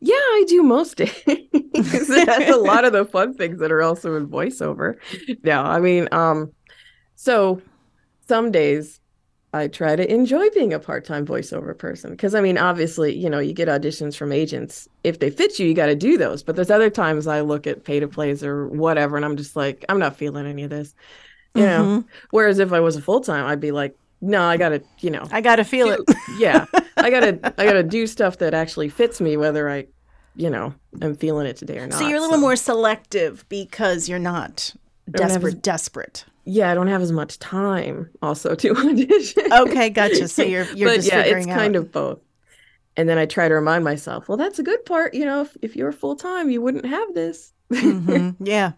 Yeah, 0.00 0.14
I 0.14 0.44
do 0.48 0.62
most 0.62 0.96
days. 0.96 1.12
that's 1.74 2.50
a 2.50 2.56
lot 2.56 2.84
of 2.84 2.92
the 2.92 3.04
fun 3.04 3.34
things 3.34 3.58
that 3.60 3.70
are 3.70 3.82
also 3.82 4.16
in 4.16 4.28
voiceover. 4.28 4.96
No, 5.44 5.62
I 5.62 5.78
mean, 5.78 6.08
um, 6.10 6.52
so 7.14 7.62
some 8.26 8.50
days 8.50 9.00
I 9.52 9.68
try 9.68 9.96
to 9.96 10.12
enjoy 10.12 10.48
being 10.50 10.72
a 10.72 10.78
part-time 10.78 11.26
voiceover 11.26 11.76
person 11.76 12.10
because 12.12 12.34
I 12.34 12.40
mean, 12.40 12.58
obviously, 12.58 13.14
you 13.14 13.30
know, 13.30 13.38
you 13.38 13.52
get 13.52 13.68
auditions 13.68 14.16
from 14.16 14.32
agents. 14.32 14.88
If 15.04 15.18
they 15.18 15.30
fit 15.30 15.58
you, 15.58 15.66
you 15.66 15.74
got 15.74 15.86
to 15.86 15.94
do 15.94 16.18
those. 16.18 16.42
But 16.42 16.56
there's 16.56 16.70
other 16.70 16.90
times 16.90 17.26
I 17.26 17.40
look 17.40 17.66
at 17.66 17.84
pay 17.84 18.00
to 18.00 18.08
plays 18.08 18.42
or 18.42 18.68
whatever, 18.68 19.16
and 19.16 19.24
I'm 19.24 19.36
just 19.36 19.54
like, 19.54 19.84
I'm 19.88 19.98
not 19.98 20.16
feeling 20.16 20.46
any 20.46 20.64
of 20.64 20.70
this 20.70 20.94
you 21.54 21.62
mm-hmm. 21.62 21.82
know 21.82 22.04
whereas 22.30 22.58
if 22.58 22.72
i 22.72 22.80
was 22.80 22.96
a 22.96 23.02
full-time 23.02 23.46
i'd 23.46 23.60
be 23.60 23.72
like 23.72 23.96
no 24.20 24.42
i 24.42 24.56
gotta 24.56 24.82
you 25.00 25.10
know. 25.10 25.26
I 25.30 25.40
gotta 25.40 25.64
feel 25.64 25.86
do, 25.88 26.04
it. 26.06 26.16
Yeah. 26.38 26.66
I 26.96 27.10
gotta 27.10 27.54
i 27.58 27.64
gotta 27.64 27.82
do 27.98 28.06
stuff 28.06 28.38
that 28.38 28.54
actually 28.54 28.88
fits 28.88 29.20
me 29.20 29.36
whether 29.36 29.68
i 29.68 29.86
you 30.36 30.50
know 30.50 30.74
i'm 31.02 31.16
feeling 31.16 31.46
it 31.46 31.56
today 31.56 31.78
or 31.78 31.86
not 31.86 31.98
so 31.98 32.06
you're 32.06 32.18
a 32.18 32.20
little 32.20 32.36
so. 32.36 32.40
more 32.40 32.56
selective 32.56 33.48
because 33.48 34.08
you're 34.08 34.18
not 34.18 34.74
desperate 35.10 35.54
as, 35.54 35.60
desperate. 35.60 36.24
Yeah 36.44 36.70
i 36.70 36.74
don't 36.74 36.86
have 36.86 37.02
as 37.02 37.12
much 37.12 37.38
time 37.38 38.08
also 38.22 38.54
to 38.54 38.76
audition. 38.76 39.52
Okay 39.52 39.90
gotcha. 39.90 40.28
So 40.28 40.42
you're 40.42 40.66
you're 40.72 40.90
but 40.90 40.96
just 40.96 41.08
yeah 41.08 41.22
it's 41.22 41.46
out. 41.46 41.54
kind 41.54 41.76
of 41.76 41.90
both. 41.90 42.20
And 42.96 43.08
then 43.08 43.18
i 43.18 43.26
try 43.26 43.48
to 43.48 43.54
remind 43.54 43.82
myself 43.82 44.28
well 44.28 44.36
that's 44.36 44.58
a 44.58 44.62
good 44.62 44.84
part 44.84 45.14
you 45.14 45.24
know 45.24 45.42
if, 45.42 45.56
if 45.62 45.76
you're 45.76 45.92
full-time 45.92 46.50
you 46.50 46.60
wouldn't 46.60 46.86
have 46.86 47.14
this 47.14 47.52
mm-hmm. 47.70 48.44
Yeah. 48.44 48.72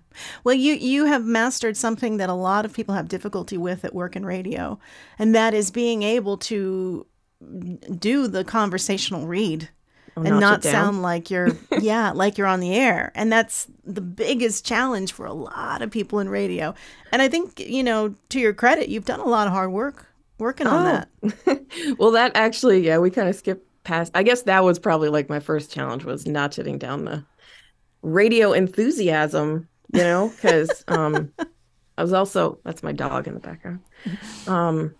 Well, 0.44 0.54
you 0.54 0.74
you 0.74 1.06
have 1.06 1.24
mastered 1.24 1.76
something 1.76 2.18
that 2.18 2.28
a 2.28 2.34
lot 2.34 2.64
of 2.64 2.72
people 2.72 2.94
have 2.94 3.08
difficulty 3.08 3.56
with 3.56 3.84
at 3.84 3.94
work 3.94 4.16
in 4.16 4.26
radio, 4.26 4.78
and 5.18 5.34
that 5.34 5.54
is 5.54 5.70
being 5.70 6.02
able 6.02 6.36
to 6.38 7.06
do 7.98 8.28
the 8.28 8.44
conversational 8.44 9.26
read 9.26 9.68
oh, 10.16 10.22
and 10.22 10.40
not 10.40 10.62
sound 10.62 11.02
like 11.02 11.30
you're 11.30 11.48
yeah 11.80 12.12
like 12.12 12.38
you're 12.38 12.46
on 12.46 12.60
the 12.60 12.74
air 12.74 13.12
and 13.14 13.32
that's 13.32 13.66
the 13.84 14.00
biggest 14.00 14.64
challenge 14.64 15.12
for 15.12 15.26
a 15.26 15.32
lot 15.32 15.82
of 15.82 15.90
people 15.90 16.18
in 16.18 16.28
radio 16.28 16.74
and 17.10 17.20
i 17.20 17.28
think 17.28 17.58
you 17.60 17.82
know 17.82 18.14
to 18.28 18.38
your 18.38 18.52
credit 18.52 18.88
you've 18.88 19.04
done 19.04 19.20
a 19.20 19.28
lot 19.28 19.46
of 19.46 19.52
hard 19.52 19.72
work 19.72 20.06
working 20.38 20.66
on 20.66 21.04
oh. 21.22 21.28
that 21.44 21.66
well 21.98 22.10
that 22.10 22.32
actually 22.34 22.84
yeah 22.84 22.98
we 22.98 23.10
kind 23.10 23.28
of 23.28 23.34
skipped 23.34 23.66
past 23.84 24.12
i 24.14 24.22
guess 24.22 24.42
that 24.42 24.62
was 24.62 24.78
probably 24.78 25.08
like 25.08 25.28
my 25.28 25.40
first 25.40 25.70
challenge 25.70 26.04
was 26.04 26.26
not 26.26 26.54
sitting 26.54 26.78
down 26.78 27.04
the 27.04 27.24
radio 28.02 28.52
enthusiasm, 28.52 29.68
you 29.92 30.02
know, 30.02 30.28
because 30.28 30.84
um, 30.88 31.32
I 31.96 32.02
was 32.02 32.12
also 32.12 32.58
that's 32.64 32.82
my 32.82 32.92
dog 32.92 33.26
in 33.26 33.34
the 33.34 33.40
background. 33.40 33.80
Um, 34.46 34.94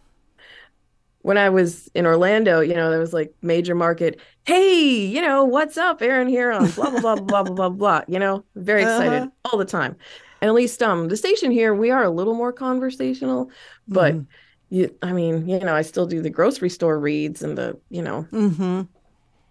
when 1.23 1.39
I 1.39 1.51
was 1.51 1.89
in 1.95 2.05
Orlando, 2.05 2.61
you 2.61 2.75
know, 2.75 2.91
there 2.91 2.99
was 2.99 3.13
like 3.13 3.35
major 3.43 3.75
market. 3.75 4.21
Hey, 4.45 5.07
you 5.07 5.21
know, 5.21 5.45
what's 5.45 5.77
up, 5.77 6.03
Erin 6.03 6.29
here 6.29 6.51
on 6.51 6.71
blah 6.71 6.91
blah 6.91 7.01
blah 7.01 7.15
blah 7.17 7.43
blah 7.43 7.55
blah 7.55 7.69
blah. 7.69 8.03
You 8.09 8.19
know, 8.19 8.45
very 8.57 8.83
excited 8.83 9.23
uh-huh. 9.23 9.31
all 9.45 9.59
the 9.59 9.65
time. 9.65 9.97
And 10.41 10.49
at 10.49 10.55
least 10.55 10.83
um 10.83 11.09
the 11.09 11.17
station 11.17 11.51
here, 11.51 11.75
we 11.75 11.91
are 11.91 12.03
a 12.03 12.11
little 12.11 12.35
more 12.35 12.53
conversational, 12.53 13.51
but 13.87 14.15
mm. 14.15 14.27
you, 14.71 14.95
I 15.03 15.13
mean, 15.13 15.49
you 15.49 15.61
know, 15.61 15.75
I 15.75 15.83
still 15.83 16.07
do 16.07 16.21
the 16.21 16.31
grocery 16.31 16.71
store 16.71 16.99
reads 16.99 17.43
and 17.43 17.57
the, 17.57 17.79
you 17.89 18.03
know, 18.03 18.27
mm-hmm. 18.33 18.83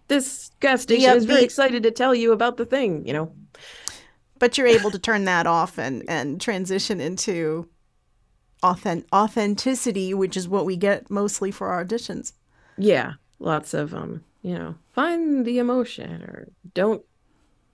This 0.08 0.50
gas 0.60 0.82
station 0.82 1.02
yep, 1.02 1.16
is 1.16 1.28
really 1.28 1.44
excited 1.44 1.82
to 1.82 1.90
tell 1.90 2.14
you 2.14 2.32
about 2.32 2.56
the 2.56 2.66
thing, 2.66 3.06
you 3.06 3.12
know 3.12 3.32
but 4.42 4.58
you're 4.58 4.66
able 4.66 4.90
to 4.90 4.98
turn 4.98 5.24
that 5.24 5.46
off 5.46 5.78
and 5.78 6.02
and 6.08 6.40
transition 6.40 7.00
into 7.00 7.68
authentic 8.64 9.06
authenticity, 9.14 10.12
which 10.12 10.36
is 10.36 10.48
what 10.48 10.64
we 10.64 10.76
get 10.76 11.08
mostly 11.08 11.52
for 11.52 11.68
our 11.68 11.84
auditions. 11.84 12.32
Yeah, 12.76 13.12
lots 13.38 13.72
of 13.72 13.94
um, 13.94 14.24
you 14.42 14.58
know, 14.58 14.74
find 14.94 15.46
the 15.46 15.60
emotion 15.60 16.24
or 16.24 16.48
don't 16.74 17.04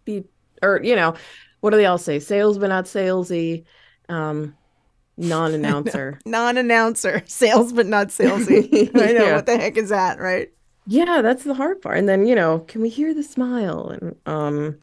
be 0.04 0.24
or 0.60 0.82
you 0.84 0.94
know, 0.94 1.14
what 1.60 1.70
do 1.70 1.78
they 1.78 1.86
all 1.86 1.96
say? 1.96 2.18
Sales 2.18 2.58
but 2.58 2.68
not 2.68 2.84
salesy. 2.84 3.64
Um, 4.10 4.54
non-announcer. 5.16 6.20
non-announcer, 6.26 7.22
sales 7.26 7.72
but 7.72 7.86
not 7.86 8.08
salesy. 8.08 8.90
I 8.94 9.12
know 9.12 9.24
yeah. 9.24 9.36
what 9.36 9.46
the 9.46 9.56
heck 9.56 9.78
is 9.78 9.88
that, 9.88 10.20
right? 10.20 10.50
Yeah, 10.90 11.20
that's 11.20 11.44
the 11.44 11.52
hard 11.52 11.82
part. 11.82 11.98
And 11.98 12.08
then, 12.08 12.26
you 12.26 12.34
know, 12.34 12.60
can 12.60 12.80
we 12.80 12.88
hear 12.88 13.12
the 13.12 13.22
smile 13.22 13.90
and 13.90 14.16
um 14.26 14.78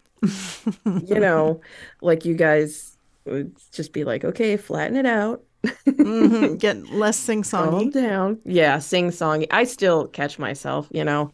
you 0.85 1.19
know, 1.19 1.61
like 2.01 2.25
you 2.25 2.35
guys 2.35 2.97
would 3.25 3.55
just 3.71 3.91
be 3.91 4.03
like, 4.03 4.23
okay, 4.23 4.55
flatten 4.55 4.97
it 4.97 5.07
out. 5.07 5.43
mm-hmm. 5.65 6.55
Get 6.57 6.91
less 6.91 7.17
sing. 7.17 7.41
Calm 7.41 7.89
down. 7.89 8.39
Yeah, 8.45 8.77
sing 8.77 9.09
songy. 9.09 9.47
I 9.49 9.63
still 9.63 10.07
catch 10.07 10.37
myself, 10.37 10.87
you 10.91 11.03
know, 11.03 11.31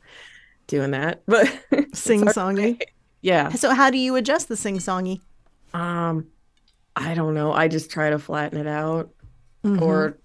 doing 0.67 0.91
that, 0.91 1.21
but 1.27 1.47
sing 1.93 2.21
songy. 2.21 2.81
Yeah. 3.21 3.49
So 3.49 3.73
how 3.73 3.89
do 3.89 3.97
you 3.97 4.15
adjust 4.15 4.47
the 4.47 4.55
sing 4.55 4.77
songy? 4.77 5.19
Um, 5.73 6.27
I 6.95 7.13
don't 7.13 7.33
know. 7.33 7.51
I 7.51 7.67
just 7.67 7.91
try 7.91 8.09
to 8.09 8.19
flatten 8.19 8.57
it 8.57 8.67
out, 8.67 9.09
mm-hmm. 9.65 9.83
or 9.83 10.17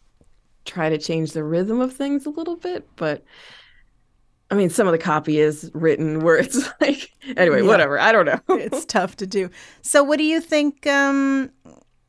try 0.65 0.89
to 0.89 0.99
change 0.99 1.33
the 1.33 1.43
rhythm 1.43 1.81
of 1.81 1.93
things 1.93 2.27
a 2.27 2.31
little 2.31 2.57
bit. 2.57 2.89
But 2.95 3.25
I 4.51 4.55
mean, 4.55 4.71
some 4.71 4.87
of 4.87 4.93
the 4.93 4.99
copy 4.99 5.39
is 5.41 5.71
written 5.75 6.21
where 6.21 6.37
it's 6.37 6.69
like, 6.81 7.11
anyway, 7.37 7.63
Yeah. 7.63 7.69
whatever. 7.69 7.99
I 7.99 8.13
don't 8.13 8.27
know. 8.27 8.41
it's 8.57 8.85
tough 8.85 9.17
to 9.17 9.27
do. 9.27 9.51
So, 9.83 10.03
what 10.05 10.19
do 10.19 10.25
you 10.25 10.41
think? 10.41 10.87
Um, 10.87 11.51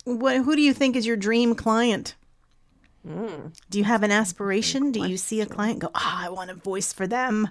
what 0.06 0.38
who 0.38 0.56
do 0.56 0.62
you 0.62 0.74
think 0.74 0.96
is 0.96 1.06
your 1.06 1.17
dream 1.17 1.56
client? 1.56 2.15
Mm. 3.08 3.53
Do 3.70 3.77
you 3.77 3.84
have 3.86 4.03
an 4.03 4.12
aspiration? 4.12 4.91
Do 4.91 5.08
you 5.08 5.17
see 5.17 5.41
a 5.41 5.46
client 5.46 5.79
go, 5.79 5.89
"Ah, 5.96 6.25
I 6.25 6.29
want 6.29 6.50
a 6.51 6.53
voice 6.56 6.91
for 6.94 7.08
them," 7.08 7.50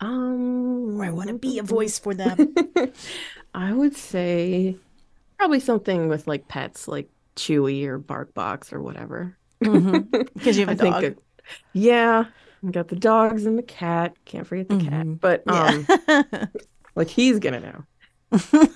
Um, 0.00 1.00
or 1.00 1.04
"I 1.04 1.10
want 1.10 1.28
to 1.28 1.34
be 1.34 1.58
a 1.58 1.62
voice 1.76 1.98
for 1.98 2.14
them"? 2.14 2.54
I 3.54 3.72
would 3.72 3.96
say 3.96 4.76
probably 5.38 5.60
something 5.60 6.08
with 6.08 6.26
like 6.26 6.48
pets, 6.48 6.88
like 6.88 7.08
Chewy 7.36 7.84
or 7.86 7.98
BarkBox 7.98 8.72
or 8.72 8.80
whatever. 8.82 9.36
Because 9.60 10.58
you 10.58 10.66
have 10.66 10.68
a 10.80 10.82
I 10.82 10.90
dog. 10.90 11.02
think, 11.02 11.04
it, 11.04 11.18
yeah, 11.72 12.24
we 12.66 12.72
got 12.72 12.88
the 12.88 12.96
dogs 12.96 13.46
and 13.46 13.56
the 13.56 13.62
cat. 13.62 14.16
Can't 14.24 14.44
forget 14.44 14.68
the 14.68 14.78
cat, 14.78 15.20
but 15.20 15.44
um, 15.46 15.86
like 16.96 17.08
he's 17.08 17.38
gonna 17.38 17.60
know. 17.60 17.84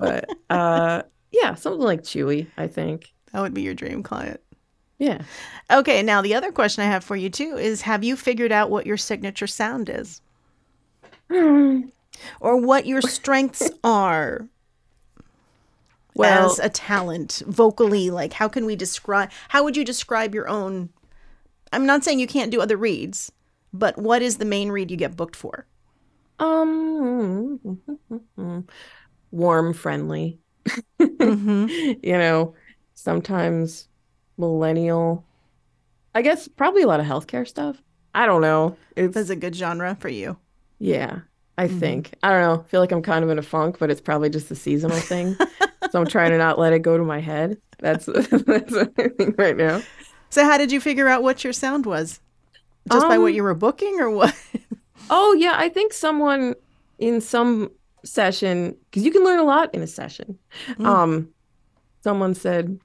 but 0.00 0.28
uh, 0.50 1.02
yeah, 1.30 1.54
something 1.54 1.80
like 1.80 2.02
Chewy. 2.02 2.48
I 2.56 2.66
think. 2.66 3.12
that 3.32 3.40
would 3.40 3.54
be 3.54 3.62
your 3.62 3.74
dream 3.74 4.02
client. 4.02 4.40
Yeah. 4.98 5.22
Okay, 5.70 6.02
now 6.02 6.22
the 6.22 6.34
other 6.34 6.50
question 6.50 6.82
I 6.82 6.88
have 6.88 7.04
for 7.04 7.14
you 7.14 7.30
too 7.30 7.56
is: 7.56 7.82
Have 7.82 8.02
you 8.02 8.16
figured 8.16 8.50
out 8.50 8.68
what 8.68 8.84
your 8.84 8.96
signature 8.96 9.46
sound 9.46 9.88
is, 9.88 10.20
or 11.30 12.56
what 12.56 12.84
your 12.84 13.00
strengths 13.00 13.70
are? 13.84 14.48
Well, 16.16 16.50
as 16.50 16.58
a 16.58 16.70
talent 16.70 17.42
vocally 17.46 18.08
like 18.08 18.32
how 18.32 18.48
can 18.48 18.64
we 18.64 18.74
describe 18.74 19.30
how 19.50 19.62
would 19.64 19.76
you 19.76 19.84
describe 19.84 20.34
your 20.34 20.48
own 20.48 20.88
i'm 21.74 21.84
not 21.84 22.04
saying 22.04 22.18
you 22.18 22.26
can't 22.26 22.50
do 22.50 22.62
other 22.62 22.78
reads 22.78 23.30
but 23.78 23.98
what 23.98 24.22
is 24.22 24.38
the 24.38 24.44
main 24.44 24.70
read 24.70 24.90
you 24.90 24.96
get 24.96 25.16
booked 25.16 25.36
for 25.36 25.66
um, 26.38 27.60
warm, 29.30 29.72
friendly. 29.72 30.38
Mm-hmm. 31.00 31.66
you 32.06 32.12
know, 32.18 32.54
sometimes 32.94 33.88
millennial. 34.36 35.24
I 36.14 36.22
guess 36.22 36.48
probably 36.48 36.82
a 36.82 36.86
lot 36.86 37.00
of 37.00 37.06
healthcare 37.06 37.46
stuff. 37.46 37.82
I 38.14 38.26
don't 38.26 38.40
know. 38.42 38.76
It's 38.96 39.14
that's 39.14 39.30
a 39.30 39.36
good 39.36 39.54
genre 39.54 39.96
for 40.00 40.08
you 40.08 40.36
yeah, 40.78 41.20
I 41.56 41.68
Mhm. 41.68 41.80
think. 41.80 42.14
I 42.22 42.30
don't 42.30 42.42
know. 42.42 42.60
I 42.62 42.68
feel 42.68 42.80
like 42.80 42.92
I'm 42.92 43.00
kind 43.00 43.24
of 43.24 43.30
in 43.30 43.38
a 43.38 43.42
funk, 43.42 43.78
but 43.78 43.90
it's 43.90 44.00
probably 44.02 44.28
just 44.28 44.50
a 44.50 44.54
seasonal 44.54 44.98
thing. 44.98 45.36
so 45.90 46.00
I'm 46.00 46.06
trying 46.06 46.32
to 46.32 46.38
not 46.38 46.58
let 46.58 46.74
it 46.74 46.80
go 46.80 46.98
to 46.98 47.02
my 47.04 47.18
head. 47.20 47.56
That's 47.78 48.04
that's 48.06 48.30
what 48.72 48.92
I 48.98 49.08
think 49.08 49.38
right 49.38 49.56
now. 49.56 49.80
so 50.28 50.44
how 50.44 50.58
did 50.58 50.70
you 50.70 50.80
figure 50.80 51.08
out 51.08 51.22
what 51.22 51.44
your 51.44 51.54
sound 51.54 51.86
was 51.86 52.20
just 52.90 53.08
by 53.08 53.18
what 53.18 53.32
Um, 53.32 53.34
you 53.34 53.42
were 53.42 53.54
booking 53.54 54.00
or 54.00 54.10
what 54.10 54.34
Oh 55.10 55.34
yeah, 55.34 55.54
I 55.56 55.68
think 55.68 55.92
someone 55.92 56.54
in 56.98 57.20
some 57.20 57.70
session 58.04 58.76
because 58.86 59.04
you 59.04 59.12
can 59.12 59.24
learn 59.24 59.38
a 59.38 59.44
lot 59.44 59.74
in 59.74 59.82
a 59.82 59.86
session. 59.86 60.38
Mm. 60.78 60.86
Um, 60.86 61.28
someone 62.02 62.34
said, 62.34 62.80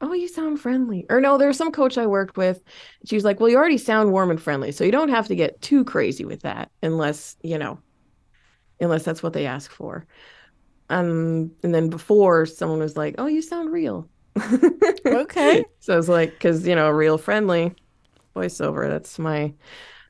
"Oh, 0.00 0.12
you 0.12 0.28
sound 0.28 0.60
friendly," 0.60 1.06
or 1.10 1.20
no, 1.20 1.38
there 1.38 1.48
was 1.48 1.58
some 1.58 1.72
coach 1.72 1.98
I 1.98 2.06
worked 2.06 2.36
with. 2.36 2.62
She 3.06 3.16
was 3.16 3.24
like, 3.24 3.40
"Well, 3.40 3.48
you 3.50 3.56
already 3.56 3.78
sound 3.78 4.12
warm 4.12 4.30
and 4.30 4.42
friendly, 4.42 4.72
so 4.72 4.84
you 4.84 4.92
don't 4.92 5.10
have 5.10 5.28
to 5.28 5.36
get 5.36 5.60
too 5.62 5.84
crazy 5.84 6.24
with 6.24 6.42
that, 6.42 6.70
unless 6.82 7.36
you 7.42 7.58
know, 7.58 7.80
unless 8.80 9.04
that's 9.04 9.22
what 9.22 9.32
they 9.32 9.46
ask 9.46 9.70
for." 9.70 10.06
Um, 10.90 11.52
and 11.62 11.74
then 11.74 11.90
before, 11.90 12.46
someone 12.46 12.80
was 12.80 12.96
like, 12.96 13.16
"Oh, 13.18 13.26
you 13.26 13.42
sound 13.42 13.72
real." 13.72 14.08
Okay. 15.12 15.64
So 15.80 15.94
I 15.94 15.96
was 15.96 16.08
like, 16.08 16.32
because 16.32 16.66
you 16.66 16.74
know, 16.74 16.90
real 16.90 17.18
friendly 17.18 17.74
voiceover. 18.34 18.88
That's 18.88 19.18
my 19.18 19.52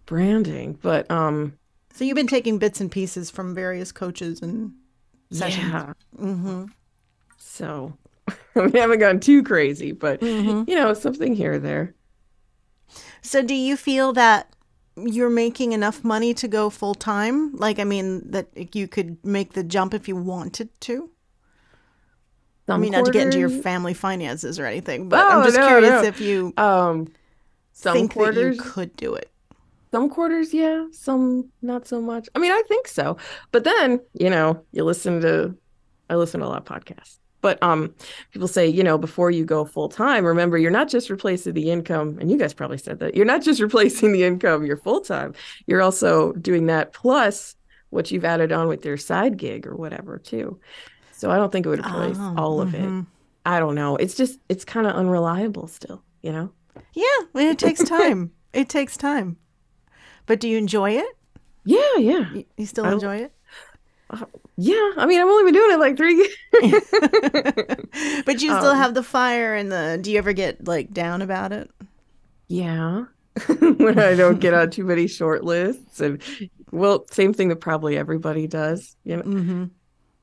branding, 0.06 0.78
but 0.82 1.10
um. 1.10 1.58
so 1.92 2.04
you've 2.04 2.16
been 2.16 2.26
taking 2.26 2.58
bits 2.58 2.80
and 2.80 2.90
pieces 2.90 3.30
from 3.30 3.54
various 3.54 3.92
coaches 3.92 4.42
and 4.42 4.72
sessions 5.30 5.66
Yeah. 5.70 5.92
mm-hmm. 6.18 6.66
So 7.38 7.96
we 8.54 8.78
haven't 8.78 9.00
gone 9.00 9.20
too 9.20 9.42
crazy, 9.42 9.92
but 9.92 10.20
Mhm. 10.20 10.68
you 10.68 10.74
know, 10.76 10.94
something 10.94 11.34
here 11.34 11.54
or 11.54 11.58
there. 11.58 11.94
so 13.22 13.42
do 13.42 13.54
you 13.54 13.76
feel 13.76 14.12
that 14.12 14.54
you're 14.96 15.30
making 15.30 15.72
enough 15.72 16.04
money 16.04 16.32
to 16.34 16.46
go 16.46 16.70
full 16.70 16.94
time 16.94 17.54
like 17.56 17.78
i 17.78 17.84
mean 17.84 18.30
that 18.30 18.48
you 18.74 18.86
could 18.86 19.16
make 19.24 19.52
the 19.54 19.64
jump 19.64 19.92
if 19.94 20.06
you 20.08 20.14
wanted 20.16 20.68
to 20.80 21.10
I 22.68 22.72
Some 22.72 22.80
mean, 22.80 22.92
not 22.92 23.04
to 23.04 23.10
get 23.12 23.22
into 23.24 23.38
your 23.38 23.50
family 23.50 23.92
finances 23.94 24.58
or 24.58 24.64
anything, 24.66 25.08
but 25.08 25.26
I'm 25.28 25.42
Oh, 25.42 25.44
just 25.44 25.56
no, 25.58 25.66
curious 25.68 25.90
no. 25.90 26.02
if 26.02 26.20
you 26.20 26.54
um 26.56 27.12
some 27.74 27.94
think 27.94 28.12
quarters 28.12 28.56
that 28.56 28.64
you 28.64 28.70
could 28.70 28.96
do 28.96 29.14
it. 29.14 29.30
some 29.92 30.08
quarters, 30.10 30.54
yeah, 30.54 30.86
some 30.92 31.50
not 31.62 31.86
so 31.86 32.00
much. 32.00 32.28
I 32.34 32.38
mean, 32.38 32.52
I 32.52 32.62
think 32.68 32.88
so. 32.88 33.16
But 33.52 33.64
then, 33.64 34.00
you 34.14 34.30
know, 34.30 34.64
you 34.72 34.84
listen 34.84 35.20
to 35.20 35.56
I 36.10 36.16
listen 36.16 36.40
to 36.40 36.46
a 36.46 36.48
lot 36.48 36.58
of 36.58 36.64
podcasts. 36.64 37.18
But 37.40 37.62
um 37.62 37.94
people 38.32 38.48
say, 38.48 38.66
you 38.66 38.82
know, 38.82 38.98
before 38.98 39.30
you 39.30 39.44
go 39.44 39.64
full 39.64 39.88
time, 39.88 40.24
remember 40.24 40.58
you're 40.58 40.70
not 40.70 40.88
just 40.88 41.10
replacing 41.10 41.54
the 41.54 41.70
income, 41.70 42.18
and 42.20 42.30
you 42.30 42.38
guys 42.38 42.54
probably 42.54 42.78
said 42.78 43.00
that. 43.00 43.14
You're 43.16 43.26
not 43.26 43.42
just 43.42 43.60
replacing 43.68 44.12
the 44.12 44.24
income, 44.24 44.64
you're 44.64 44.76
full 44.78 45.00
time. 45.02 45.34
You're 45.66 45.82
also 45.82 46.32
doing 46.34 46.66
that 46.66 46.92
plus 46.92 47.56
what 47.90 48.10
you've 48.10 48.24
added 48.24 48.50
on 48.52 48.66
with 48.68 48.84
your 48.84 48.96
side 48.96 49.36
gig 49.36 49.66
or 49.66 49.76
whatever 49.76 50.18
too. 50.18 50.58
So 51.12 51.30
I 51.30 51.36
don't 51.36 51.52
think 51.52 51.66
it 51.66 51.68
would 51.68 51.86
replace 51.86 52.16
Oh, 52.18 52.34
all 52.36 52.60
of 52.60 52.74
it. 52.74 52.80
mhm. 52.82 53.06
I 53.46 53.60
don't 53.60 53.74
know. 53.76 53.96
It's 53.96 54.14
just 54.14 54.40
it's 54.48 54.64
kind 54.64 54.86
of 54.86 54.94
unreliable 54.96 55.68
still, 55.68 56.02
you 56.22 56.32
know? 56.32 56.50
Yeah, 56.94 57.18
it 57.34 57.58
takes 57.58 57.82
time. 57.88 58.32
it 58.52 58.68
takes 58.68 58.96
time. 58.96 59.36
But 60.26 60.40
do 60.40 60.48
you 60.48 60.58
enjoy 60.58 60.92
it? 60.92 61.16
Yeah, 61.64 61.96
yeah. 61.98 62.32
You, 62.32 62.44
you 62.56 62.66
still 62.66 62.86
I- 62.86 62.92
enjoy 62.92 63.16
it? 63.16 63.32
Yeah. 64.56 64.92
I 64.96 65.06
mean, 65.06 65.20
I've 65.20 65.26
only 65.26 65.44
been 65.50 65.54
doing 65.54 65.72
it 65.72 65.80
like 65.80 65.96
three 65.96 66.14
years. 66.14 66.84
but 68.24 68.40
you 68.40 68.54
still 68.56 68.70
Um, 68.70 68.76
have 68.76 68.94
the 68.94 69.02
fire 69.02 69.54
and 69.54 69.72
the. 69.72 69.98
Do 70.00 70.12
you 70.12 70.18
ever 70.18 70.32
get 70.32 70.66
like 70.68 70.92
down 70.92 71.22
about 71.22 71.52
it? 71.52 71.70
Yeah. 72.48 73.06
when 73.58 73.98
I 73.98 74.14
don't 74.14 74.38
get 74.38 74.54
on 74.54 74.70
too 74.70 74.84
many 74.84 75.08
short 75.08 75.42
lists. 75.42 76.00
And 76.00 76.22
well, 76.70 77.04
same 77.10 77.32
thing 77.32 77.48
that 77.48 77.56
probably 77.60 77.96
everybody 77.96 78.46
does, 78.46 78.94
you 79.04 79.16
know. 79.16 79.22
Mm-hmm. 79.22 79.64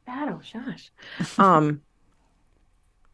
Battle, 0.06 0.40
shush. 0.42 0.92
Um, 1.38 1.82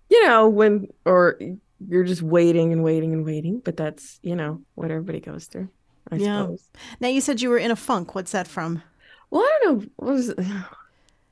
you 0.09 0.23
know, 0.27 0.47
when 0.49 0.87
or 1.05 1.39
you're 1.85 2.03
just 2.03 2.21
waiting 2.21 2.71
and 2.73 2.83
waiting 2.83 3.13
and 3.13 3.25
waiting, 3.25 3.59
but 3.63 3.77
that's, 3.77 4.19
you 4.23 4.35
know, 4.35 4.61
what 4.75 4.91
everybody 4.91 5.19
goes 5.19 5.45
through, 5.45 5.69
I 6.11 6.15
Yeah. 6.17 6.41
suppose. 6.43 6.69
Now 6.99 7.07
you 7.09 7.21
said 7.21 7.41
you 7.41 7.49
were 7.49 7.57
in 7.57 7.71
a 7.71 7.75
funk. 7.75 8.15
What's 8.15 8.31
that 8.31 8.47
from? 8.47 8.81
Well, 9.29 9.41
I 9.43 9.59
don't 9.63 9.79
know. 9.81 9.87
What 9.97 10.13
was 10.13 10.29
it? 10.29 10.39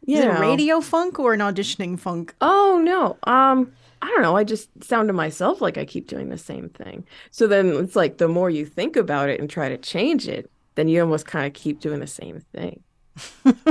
You 0.05 0.17
Is 0.17 0.23
it 0.25 0.27
a 0.27 0.39
radio 0.39 0.81
funk 0.81 1.17
or 1.19 1.33
an 1.33 1.39
auditioning 1.39 1.99
funk? 1.99 2.35
Oh 2.41 2.81
no. 2.83 3.17
Um, 3.31 3.71
I 4.01 4.07
don't 4.09 4.21
know. 4.21 4.35
I 4.35 4.43
just 4.43 4.69
sound 4.83 5.07
to 5.07 5.13
myself 5.13 5.61
like 5.61 5.77
I 5.77 5.85
keep 5.85 6.07
doing 6.07 6.29
the 6.29 6.37
same 6.37 6.69
thing. 6.69 7.05
So 7.31 7.47
then 7.47 7.69
it's 7.75 7.95
like 7.95 8.17
the 8.17 8.27
more 8.27 8.49
you 8.49 8.65
think 8.65 8.95
about 8.97 9.29
it 9.29 9.39
and 9.39 9.49
try 9.49 9.69
to 9.69 9.77
change 9.77 10.27
it, 10.27 10.51
then 10.75 10.87
you 10.87 11.01
almost 11.01 11.25
kind 11.25 11.47
of 11.47 11.53
keep 11.53 11.79
doing 11.79 12.01
the 12.01 12.07
same 12.07 12.41
thing. 12.53 12.83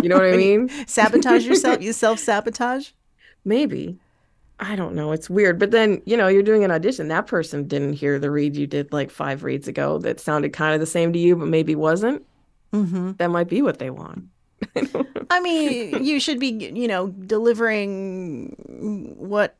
You 0.00 0.08
know 0.08 0.16
what 0.16 0.24
I 0.24 0.32
mean? 0.36 0.70
Sabotage 0.86 1.46
yourself? 1.46 1.82
you 1.82 1.92
self 2.04 2.18
sabotage? 2.18 2.90
Maybe. 3.44 3.98
I 4.60 4.76
don't 4.76 4.94
know. 4.94 5.12
It's 5.12 5.28
weird. 5.28 5.58
But 5.58 5.72
then, 5.72 6.00
you 6.06 6.16
know, 6.16 6.28
you're 6.28 6.42
doing 6.42 6.64
an 6.64 6.70
audition. 6.70 7.08
That 7.08 7.26
person 7.26 7.66
didn't 7.66 7.94
hear 7.94 8.18
the 8.18 8.30
read 8.30 8.56
you 8.56 8.66
did 8.66 8.92
like 8.92 9.10
five 9.10 9.42
reads 9.42 9.66
ago 9.68 9.98
that 9.98 10.20
sounded 10.20 10.52
kind 10.52 10.74
of 10.74 10.80
the 10.80 10.86
same 10.86 11.12
to 11.12 11.18
you, 11.18 11.34
but 11.36 11.48
maybe 11.48 11.74
wasn't. 11.74 12.24
Mm-hmm. 12.72 13.12
That 13.18 13.30
might 13.30 13.48
be 13.48 13.62
what 13.62 13.78
they 13.78 13.90
want. 13.90 14.24
I 15.30 15.40
mean, 15.40 16.04
you 16.04 16.20
should 16.20 16.38
be, 16.38 16.48
you 16.48 16.88
know, 16.88 17.08
delivering 17.08 18.54
what. 19.18 19.56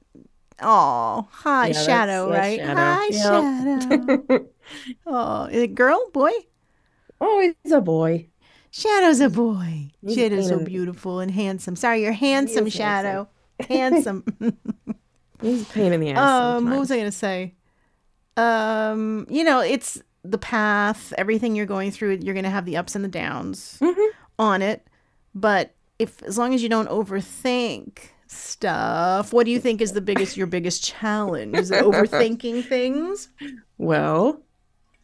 Oh, 0.62 1.26
hi, 1.33 1.68
Yeah, 1.68 1.83
Shadow, 1.83 2.30
that's 2.30 2.38
right? 2.38 2.59
Shadow. 2.61 2.80
Hi, 2.80 3.07
Yep. 3.11 3.83
Shadow. 3.83 4.46
oh, 5.07 5.44
is 5.46 5.62
it 5.64 5.74
girl, 5.74 6.00
boy? 6.12 6.30
oh, 7.20 7.52
he's 7.64 7.72
a 7.72 7.80
boy. 7.80 8.28
Shadow's 8.70 9.20
a 9.20 9.28
boy. 9.28 9.90
Shadow's 10.12 10.48
so 10.48 10.61
beautiful 10.61 11.18
and 11.20 11.30
handsome. 11.30 11.74
Sorry, 11.76 12.02
you're 12.02 12.12
handsome, 12.12 12.68
Shadow. 12.68 13.28
Handsome. 13.69 14.25
He's 15.40 15.62
a 15.62 15.67
pain 15.73 15.93
in 15.93 16.01
the 16.01 16.11
ass. 16.12 16.19
um, 16.59 16.71
what 16.71 16.79
was. 16.79 16.90
I 16.90 16.97
gonna 16.99 17.12
say? 17.12 17.55
Um, 18.37 19.27
you 19.31 19.45
know, 19.45 19.61
it's 19.61 20.01
the 20.25 20.38
path. 20.38 21.12
Everything 21.19 21.55
you're 21.55 21.67
going 21.67 21.90
through, 21.90 22.19
you're 22.23 22.35
gonna 22.35 22.51
have 22.51 22.64
the 22.64 22.77
ups 22.77 22.95
and 22.97 23.05
the 23.05 23.09
downs 23.09 23.79
Mhm. 23.81 24.09
on 24.38 24.62
it. 24.62 24.87
But 25.35 25.75
if 25.99 26.23
as 26.23 26.38
long 26.38 26.55
as 26.55 26.62
you 26.62 26.69
don't 26.69 26.88
overthink 26.88 27.99
stuff, 28.27 29.33
what 29.33 29.45
do 29.45 29.53
you 29.53 29.61
think 29.61 29.81
is 29.81 29.93
the 29.93 30.01
biggest 30.01 30.37
your 30.37 30.47
biggest 30.47 30.83
challenge? 30.83 31.57
Is 31.57 31.71
it 31.71 31.85
overthinking 31.85 32.64
things? 32.69 33.29
Well, 33.79 34.40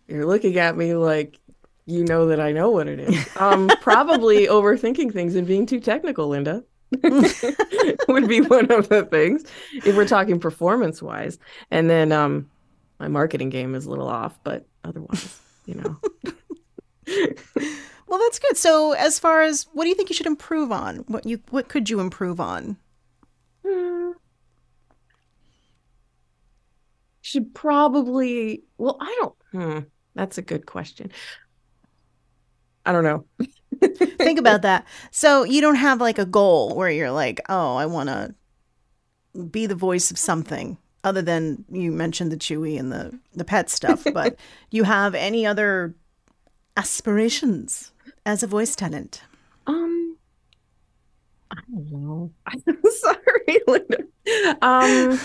you're 0.09 0.27
looking 0.27 0.59
at 0.59 0.77
me 0.77 0.95
like 0.95 1.39
you 1.87 2.05
know 2.05 2.27
that 2.29 2.41
I 2.41 2.53
know 2.53 2.71
what 2.71 2.87
it 2.89 3.01
is. 3.01 3.37
Um, 3.37 3.69
probably 3.81 4.47
overthinking 4.49 5.13
things 5.13 5.35
and 5.35 5.47
being 5.47 5.67
too 5.67 5.81
technical, 5.81 6.29
Linda. 6.29 6.65
would 8.09 8.29
be 8.29 8.41
one 8.41 8.71
of 8.71 8.89
the 8.89 9.07
things 9.11 9.45
if 9.73 9.97
we're 9.97 10.07
talking 10.07 10.41
performance 10.41 11.01
wise. 11.03 11.39
And 11.71 11.89
then 11.89 12.13
um 12.13 12.51
my 12.99 13.09
marketing 13.09 13.51
game 13.51 13.75
is 13.75 13.87
a 13.87 13.91
little 13.91 14.09
off, 14.09 14.39
but 14.45 14.67
otherwise, 14.85 15.41
you 15.67 15.75
know. 15.77 15.97
Well, 18.11 18.19
that's 18.19 18.41
good. 18.41 18.57
So, 18.57 18.91
as 18.93 19.21
far 19.21 19.43
as 19.43 19.69
what 19.73 19.85
do 19.85 19.89
you 19.89 19.95
think 19.95 20.11
you 20.11 20.17
should 20.17 20.27
improve 20.27 20.73
on? 20.73 20.97
What 21.07 21.25
you 21.27 21.41
what 21.51 21.69
could 21.69 21.89
you 21.89 22.01
improve 22.01 22.41
on? 22.41 22.77
Hmm. 23.65 24.11
Should 27.21 27.55
probably. 27.55 28.65
Well, 28.79 28.97
I 29.01 29.17
don't. 29.21 29.35
Hmm. 29.53 29.79
That's 30.17 30.39
a 30.39 30.43
good 30.43 30.67
question. 30.67 31.13
I 32.87 32.93
don't 32.93 33.05
know. 33.05 33.25
Think 34.19 34.39
about 34.39 34.63
that. 34.63 34.87
So, 35.11 35.45
you 35.45 35.61
don't 35.61 35.77
have 35.77 36.01
like 36.01 36.19
a 36.19 36.27
goal 36.27 36.75
where 36.75 36.91
you're 36.91 37.11
like, 37.11 37.41
"Oh, 37.49 37.77
I 37.77 37.87
want 37.87 38.09
to 38.09 38.35
be 39.51 39.67
the 39.67 39.75
voice 39.75 40.11
of 40.11 40.19
something." 40.19 40.77
Other 41.03 41.23
than 41.23 41.65
you 41.71 41.93
mentioned 41.93 42.31
the 42.31 42.37
Chewy 42.37 42.79
and 42.79 42.93
the 42.93 43.19
the 43.35 43.45
pet 43.45 43.71
stuff, 43.71 44.05
but 44.15 44.37
you 44.71 44.85
have 44.85 45.15
any 45.15 45.47
other 45.47 45.95
aspirations 46.77 47.93
as 48.27 48.43
a 48.43 48.47
voice 48.47 48.77
tenant? 48.77 49.23
Um, 49.67 50.17
I 51.51 51.57
don't 51.71 51.91
know. 51.91 52.31
I'm 52.47 52.63
sorry, 52.91 53.61
Linda. 53.67 54.05
Um, 54.63 55.19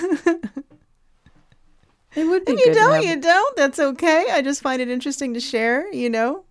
it 2.15 2.26
would 2.26 2.46
be 2.46 2.54
If 2.54 2.65
you 2.65 2.74
don't, 2.74 2.94
have- 2.94 3.04
you 3.04 3.20
don't. 3.20 3.56
That's 3.58 3.80
okay. 3.80 4.28
I 4.32 4.41
just 4.41 4.62
find 4.62 4.82
it 4.82 4.89
interesting 4.89 5.34
to 5.34 5.39
share, 5.41 5.91
you 5.94 6.10
know? 6.10 6.45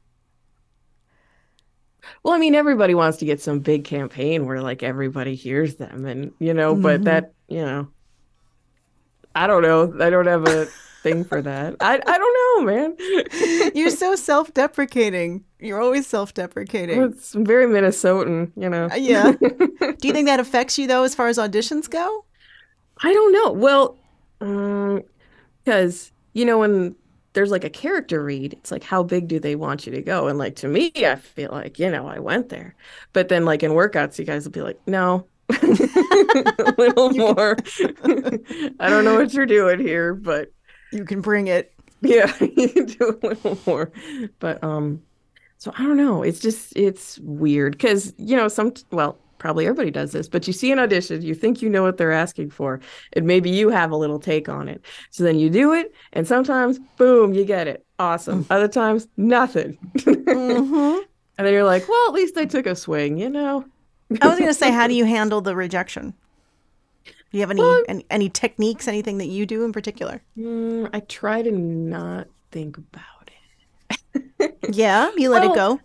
Well, 2.22 2.34
I 2.34 2.38
mean, 2.38 2.54
everybody 2.54 2.94
wants 2.94 3.18
to 3.18 3.24
get 3.24 3.40
some 3.40 3.58
big 3.60 3.84
campaign 3.84 4.46
where 4.46 4.60
like 4.62 4.82
everybody 4.82 5.34
hears 5.34 5.76
them, 5.76 6.04
and 6.04 6.32
you 6.38 6.54
know, 6.54 6.74
but 6.74 7.00
Mhm. 7.00 7.04
that 7.04 7.32
you 7.48 7.64
know, 7.64 7.88
I 9.34 9.46
don't 9.46 9.62
know. 9.62 9.94
I 10.04 10.10
don't 10.10 10.26
have 10.26 10.46
a 10.46 10.66
thing 11.02 11.24
for 11.24 11.42
that. 11.42 11.76
I 11.80 12.00
I 12.06 12.18
don't 12.18 12.66
know, 12.66 12.72
man. 12.72 13.72
You're 13.74 13.90
so 13.90 14.14
self 14.30 14.52
deprecating. 14.54 15.44
You're 15.60 15.80
always 15.80 16.06
self 16.06 16.34
deprecating. 16.34 17.02
It's 17.02 17.32
very 17.34 17.66
Minnesotan, 17.66 18.52
you 18.56 18.68
know. 18.68 18.88
Uh, 18.90 18.94
yeah. 18.96 19.32
Do 19.40 20.08
you 20.08 20.12
think 20.12 20.26
that 20.26 20.40
affects 20.40 20.78
you, 20.78 20.86
though, 20.86 21.02
as 21.04 21.14
far 21.14 21.28
as 21.28 21.38
auditions 21.38 21.88
go? 21.90 22.24
I 23.02 23.12
don't 23.12 23.32
know. 23.32 23.52
Well, 23.52 23.98
because 25.64 26.12
you 26.32 26.44
know 26.44 26.58
when 26.58 26.94
there's 27.34 27.50
like 27.50 27.64
a 27.64 27.70
character 27.70 28.22
read, 28.24 28.54
it's 28.54 28.70
like 28.72 28.82
how 28.84 29.02
big 29.02 29.28
do 29.28 29.38
they 29.38 29.56
want 29.56 29.86
you 29.86 29.92
to 29.92 30.02
go? 30.02 30.28
And 30.28 30.38
like 30.38 30.56
to 30.56 30.68
me, 30.68 30.92
I 30.96 31.16
feel 31.16 31.50
like 31.52 31.78
you 31.78 31.90
know 31.90 32.06
I 32.08 32.18
went 32.20 32.48
there, 32.48 32.74
but 33.12 33.28
then 33.28 33.44
like 33.44 33.62
in 33.62 33.72
workouts, 33.72 34.18
you 34.18 34.24
guys 34.24 34.44
will 34.44 34.52
be 34.52 34.62
like, 34.62 34.80
no, 34.86 35.26
a 35.50 36.74
little 36.78 37.10
more. 37.10 37.56
I 38.80 38.88
don't 38.88 39.04
know 39.04 39.16
what 39.16 39.34
you're 39.34 39.46
doing 39.46 39.80
here, 39.80 40.14
but 40.14 40.52
You 40.92 41.04
can 41.04 41.20
bring 41.20 41.48
it. 41.48 41.72
yeah, 42.00 42.32
you 42.40 42.68
can 42.68 42.86
do 42.86 43.18
a 43.22 43.26
little 43.26 43.58
more. 43.66 43.92
But 44.38 44.62
um, 44.64 45.02
so 45.58 45.72
I 45.76 45.82
don't 45.84 45.96
know. 45.96 46.22
It's 46.22 46.40
just 46.40 46.72
it's 46.76 47.18
weird 47.20 47.72
because 47.72 48.14
you 48.18 48.36
know 48.36 48.48
some 48.48 48.72
well 48.90 49.18
probably 49.44 49.66
everybody 49.66 49.90
does 49.90 50.10
this, 50.12 50.26
but 50.26 50.46
you 50.46 50.54
see 50.54 50.72
an 50.72 50.78
audition, 50.78 51.20
you 51.20 51.34
think 51.34 51.60
you 51.60 51.68
know 51.68 51.82
what 51.82 51.98
they're 51.98 52.12
asking 52.12 52.48
for, 52.48 52.80
and 53.12 53.26
maybe 53.26 53.50
you 53.50 53.68
have 53.68 53.90
a 53.90 53.96
little 53.96 54.18
take 54.18 54.48
on 54.48 54.68
it. 54.68 54.82
So 55.10 55.22
then 55.22 55.38
you 55.38 55.50
do 55.50 55.74
it, 55.74 55.92
and 56.14 56.26
sometimes 56.26 56.80
boom, 56.96 57.34
you 57.34 57.44
get 57.44 57.68
it. 57.68 57.84
Awesome. 57.98 58.46
Other 58.48 58.68
times 58.68 59.06
nothing. 59.18 59.76
hmm 60.02 60.98
And 61.36 61.44
then 61.44 61.52
you're 61.52 61.64
like, 61.64 61.86
well, 61.88 62.08
at 62.08 62.14
least 62.14 62.38
I 62.38 62.46
took 62.46 62.64
a 62.64 62.74
swing, 62.76 63.18
you 63.18 63.28
know. 63.28 63.66
I 64.22 64.28
was 64.28 64.38
going 64.38 64.48
to 64.48 64.54
say, 64.54 64.70
how 64.70 64.86
do 64.86 64.94
you 64.94 65.04
handle 65.04 65.40
the 65.40 65.54
rejection? 65.56 66.14
Do 67.04 67.12
you 67.32 67.40
have 67.40 67.50
any, 67.50 67.60
Well, 67.60 67.84
any 67.88 68.06
any 68.08 68.30
techniques, 68.30 68.88
anything 68.88 69.18
that 69.18 69.26
you 69.26 69.44
do 69.44 69.64
in 69.64 69.72
particular? 69.72 70.22
Mm, 70.38 70.88
I 70.94 71.00
try 71.00 71.42
to 71.42 71.50
not 71.50 72.28
think 72.50 72.78
about 72.78 73.30
it. 74.38 74.56
Yeah, 74.70 75.10
you 75.16 75.30
let 75.30 75.44
it 75.44 75.54
go. 75.54 75.80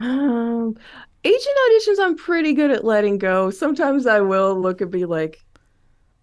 Um, 0.00 0.76
agent 1.24 1.56
auditions, 1.70 1.96
I'm 2.00 2.16
pretty 2.16 2.52
good 2.54 2.70
at 2.70 2.84
letting 2.84 3.18
go. 3.18 3.50
Sometimes 3.50 4.06
I 4.06 4.20
will 4.20 4.60
look 4.60 4.80
and 4.80 4.90
be 4.90 5.04
like, 5.04 5.44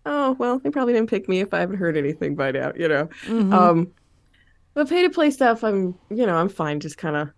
oh, 0.05 0.33
well, 0.39 0.59
they 0.59 0.69
probably 0.69 0.93
didn't 0.93 1.09
pick 1.09 1.29
me 1.29 1.39
if 1.41 1.53
I 1.53 1.59
haven't 1.59 1.77
heard 1.77 1.97
anything 1.97 2.35
by 2.35 2.51
now, 2.51 2.71
you 2.75 2.87
know. 2.87 3.09
Mhm. 3.25 3.53
Um, 3.53 3.91
but 4.73 4.89
pay 4.89 5.03
to 5.03 5.09
play 5.09 5.31
stuff, 5.31 5.63
I'm, 5.63 5.95
you 6.09 6.25
know, 6.25 6.35
I'm 6.35 6.49
fine 6.49 6.79
just 6.79 6.97
kind 6.97 7.15
of 7.15 7.29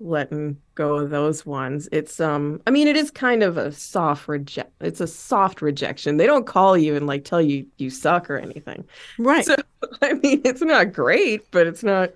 letting 0.00 0.56
go 0.74 0.96
of 0.96 1.10
those 1.10 1.44
ones. 1.44 1.88
It's, 1.90 2.20
um, 2.20 2.60
I 2.66 2.70
mean, 2.70 2.86
it 2.88 2.96
is 2.96 3.10
kind 3.10 3.42
of 3.42 3.56
a 3.56 3.72
soft 3.72 4.28
reject. 4.28 4.72
It's 4.80 5.00
a 5.00 5.06
soft 5.06 5.60
rejection. 5.62 6.16
They 6.18 6.26
don't 6.26 6.46
call 6.46 6.76
you 6.76 6.94
and 6.94 7.06
like 7.06 7.24
tell 7.24 7.40
you 7.42 7.66
you 7.78 7.90
suck 7.90 8.30
or 8.30 8.36
anything. 8.36 8.84
right. 9.18 9.44
So, 9.44 9.56
I 10.02 10.14
mean, 10.14 10.42
it's 10.44 10.62
not 10.62 10.92
great, 10.92 11.50
but 11.50 11.66
it's 11.66 11.82
not, 11.82 12.10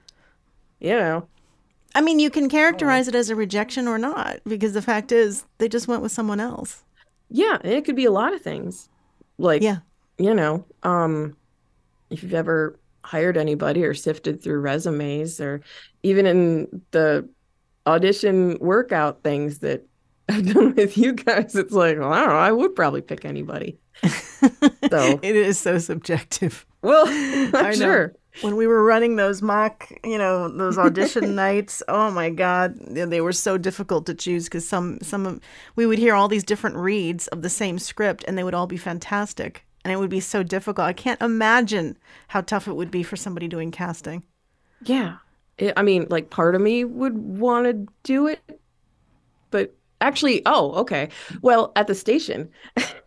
you 0.80 0.90
know. 0.96 1.26
I 1.94 2.00
mean, 2.00 2.18
you 2.18 2.30
can 2.30 2.48
characterize 2.48 3.08
it 3.08 3.14
as 3.14 3.28
a 3.30 3.36
rejection 3.36 3.86
or 3.86 3.98
not, 3.98 4.40
because 4.46 4.72
the 4.72 4.82
fact 4.82 5.12
is, 5.12 5.44
they 5.58 5.68
just 5.68 5.88
went 5.88 6.02
with 6.02 6.12
someone 6.12 6.40
else. 6.40 6.84
Yeah, 7.28 7.58
and 7.62 7.72
it 7.72 7.84
could 7.84 7.96
be 7.96 8.04
a 8.06 8.10
lot 8.10 8.32
of 8.34 8.40
things. 8.42 8.88
Like, 9.38 9.62
Yeah. 9.62 9.78
you 10.18 10.32
know, 10.34 10.64
um, 10.82 11.36
if 12.10 12.22
you've 12.22 12.34
ever 12.34 12.78
hired 13.04 13.36
anybody 13.36 13.84
or 13.84 13.94
sifted 13.94 14.42
through 14.42 14.60
resumes 14.60 15.40
or 15.40 15.60
even 16.02 16.24
in 16.26 16.82
the 16.92 17.28
audition 17.86 18.58
workout 18.60 19.22
things 19.22 19.58
that 19.58 19.84
I've 20.28 20.52
done 20.54 20.74
with 20.74 20.96
you 20.96 21.12
guys, 21.12 21.54
it's 21.56 21.72
like, 21.72 21.98
well, 21.98 22.12
I 22.12 22.20
don't 22.20 22.28
know, 22.28 22.36
I 22.36 22.52
would 22.52 22.74
probably 22.74 23.02
pick 23.02 23.24
anybody. 23.24 23.78
So, 24.90 25.20
It 25.22 25.36
is 25.36 25.58
so 25.58 25.78
subjective. 25.78 26.66
well, 26.82 27.04
I'm 27.08 27.52
know. 27.52 27.72
sure. 27.72 28.14
When 28.40 28.56
we 28.56 28.66
were 28.66 28.82
running 28.82 29.16
those 29.16 29.42
mock, 29.42 29.92
you 30.04 30.16
know, 30.16 30.48
those 30.48 30.78
audition 30.78 31.34
nights, 31.36 31.82
oh 31.86 32.10
my 32.10 32.30
God, 32.30 32.76
they 32.78 33.20
were 33.20 33.32
so 33.32 33.58
difficult 33.58 34.06
to 34.06 34.14
choose 34.14 34.44
because 34.44 34.66
some, 34.66 34.98
some 35.02 35.26
of, 35.26 35.40
we 35.76 35.86
would 35.86 35.98
hear 35.98 36.14
all 36.14 36.28
these 36.28 36.44
different 36.44 36.76
reads 36.76 37.28
of 37.28 37.42
the 37.42 37.50
same 37.50 37.78
script 37.78 38.24
and 38.26 38.38
they 38.38 38.44
would 38.44 38.54
all 38.54 38.66
be 38.66 38.78
fantastic. 38.78 39.66
And 39.84 39.92
it 39.92 39.98
would 39.98 40.10
be 40.10 40.20
so 40.20 40.42
difficult. 40.42 40.86
I 40.86 40.92
can't 40.92 41.20
imagine 41.20 41.98
how 42.28 42.40
tough 42.40 42.68
it 42.68 42.74
would 42.74 42.90
be 42.90 43.02
for 43.02 43.16
somebody 43.16 43.48
doing 43.48 43.70
casting. 43.70 44.24
Yeah. 44.84 45.16
It, 45.58 45.74
I 45.76 45.82
mean, 45.82 46.06
like 46.08 46.30
part 46.30 46.54
of 46.54 46.60
me 46.60 46.84
would 46.84 47.18
want 47.18 47.66
to 47.66 47.92
do 48.02 48.28
it, 48.28 48.60
but 49.50 49.74
actually, 50.00 50.42
oh, 50.46 50.72
okay. 50.72 51.08
Well, 51.42 51.72
at 51.76 51.86
the 51.86 51.94
station, 51.94 52.50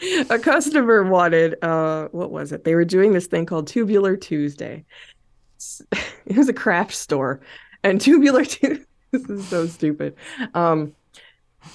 a 0.30 0.38
customer 0.38 1.02
wanted, 1.04 1.56
uh, 1.62 2.08
what 2.08 2.30
was 2.30 2.52
it? 2.52 2.64
They 2.64 2.74
were 2.74 2.84
doing 2.84 3.12
this 3.12 3.26
thing 3.26 3.46
called 3.46 3.66
Tubular 3.66 4.16
Tuesday. 4.16 4.84
It 6.26 6.36
was 6.36 6.48
a 6.48 6.52
craft 6.52 6.92
store, 6.92 7.40
and 7.84 8.00
Tubular 8.00 8.44
Tuesday, 8.44 8.84
this 9.12 9.22
is 9.30 9.46
so 9.46 9.68
stupid. 9.68 10.16
Um, 10.54 10.92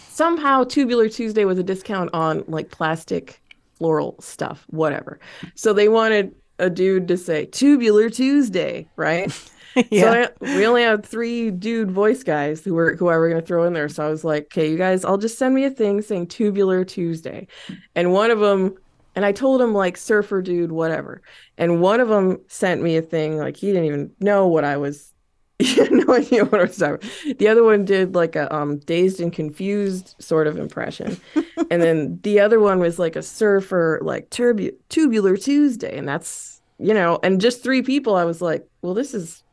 somehow 0.10 0.66
Tubular 0.66 1.08
Tuesday 1.08 1.46
was 1.46 1.58
a 1.58 1.64
discount 1.64 2.10
on 2.14 2.44
like 2.50 2.70
plastic 2.70 3.42
floral 3.78 4.18
stuff, 4.20 4.66
whatever. 4.70 5.22
So 5.56 5.72
they 5.72 5.88
wanted 5.88 6.36
a 6.60 6.70
dude 6.70 7.08
to 7.08 7.18
say 7.18 7.46
Tubular 7.46 8.10
Tuesday, 8.10 8.90
right? 8.98 9.32
yeah. 9.90 10.02
So 10.02 10.12
I, 10.42 10.56
we 10.58 10.66
only 10.66 10.84
had 10.84 11.06
three 11.06 11.52
dude 11.52 11.92
voice 11.92 12.24
guys 12.24 12.64
who 12.64 12.74
were 12.74 12.96
who 12.96 13.08
I 13.10 13.18
were 13.18 13.30
gonna 13.30 13.42
throw 13.42 13.66
in 13.66 13.74
there. 13.74 13.90
So 13.90 14.06
I 14.06 14.10
was 14.10 14.24
like, 14.24 14.46
okay, 14.46 14.70
you 14.70 14.78
guys, 14.78 15.06
I'll 15.06 15.18
just 15.18 15.38
send 15.38 15.56
me 15.56 15.64
a 15.66 15.70
thing 15.70 16.02
saying 16.02 16.28
Tubular 16.28 16.84
Tuesday, 16.84 17.48
and 17.96 18.12
one 18.12 18.32
of 18.32 18.40
them, 18.40 18.76
and 19.16 19.26
I 19.26 19.32
told 19.32 19.62
him 19.62 19.74
like 19.74 19.98
surfer 19.98 20.42
dude, 20.42 20.72
whatever, 20.72 21.22
and 21.58 21.82
one 21.82 22.00
of 22.00 22.10
them 22.10 22.40
sent 22.48 22.82
me 22.82 22.98
a 22.98 23.02
thing 23.02 23.38
like 23.38 23.56
he 23.58 23.68
didn't 23.68 23.86
even 23.86 24.12
know 24.20 24.48
what 24.48 24.64
I 24.64 24.78
was. 24.78 25.08
He 25.62 25.76
had 25.76 25.92
no 25.92 26.16
idea 26.16 26.44
what 26.44 26.60
I 26.60 26.64
was 26.64 26.76
talking. 26.78 26.96
about. 26.96 27.38
The 27.38 27.48
other 27.48 27.64
one 27.64 27.86
did 27.86 28.16
like 28.16 28.36
a 28.36 28.54
um 28.54 28.80
dazed 28.80 29.20
and 29.20 29.32
confused 29.32 30.16
sort 30.18 30.48
of 30.48 30.58
impression, 30.58 31.22
and 31.70 31.82
then 31.84 32.20
the 32.24 32.40
other 32.40 32.60
one 32.60 32.80
was 32.80 32.98
like 32.98 33.16
a 33.16 33.22
surfer 33.22 34.00
like 34.02 34.32
turbu- 34.32 34.76
tubular 34.90 35.38
Tuesday, 35.38 35.96
and 35.98 36.08
that's 36.08 36.62
you 36.80 36.96
know, 36.96 37.20
and 37.22 37.40
just 37.40 37.62
three 37.64 37.84
people. 37.84 38.16
I 38.16 38.26
was 38.26 38.42
like, 38.42 38.68
well, 38.82 38.96
this 38.96 39.14
is 39.14 39.44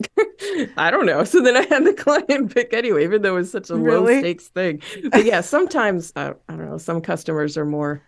I 0.76 0.90
don't 0.90 1.06
know. 1.06 1.24
So 1.24 1.40
then 1.42 1.56
I 1.56 1.62
had 1.62 1.84
the 1.84 1.94
client 2.04 2.54
pick 2.54 2.72
anyway, 2.72 3.04
even 3.04 3.22
though 3.22 3.34
it 3.36 3.40
was 3.40 3.50
such 3.50 3.70
a 3.70 3.74
low 3.74 4.06
stakes 4.06 4.48
thing. 4.48 4.82
But 5.10 5.24
yeah, 5.24 5.40
sometimes 5.40 6.12
uh, 6.16 6.34
I 6.48 6.56
don't 6.56 6.68
know. 6.68 6.78
Some 6.78 7.00
customers 7.00 7.56
are 7.56 7.64
more 7.64 8.02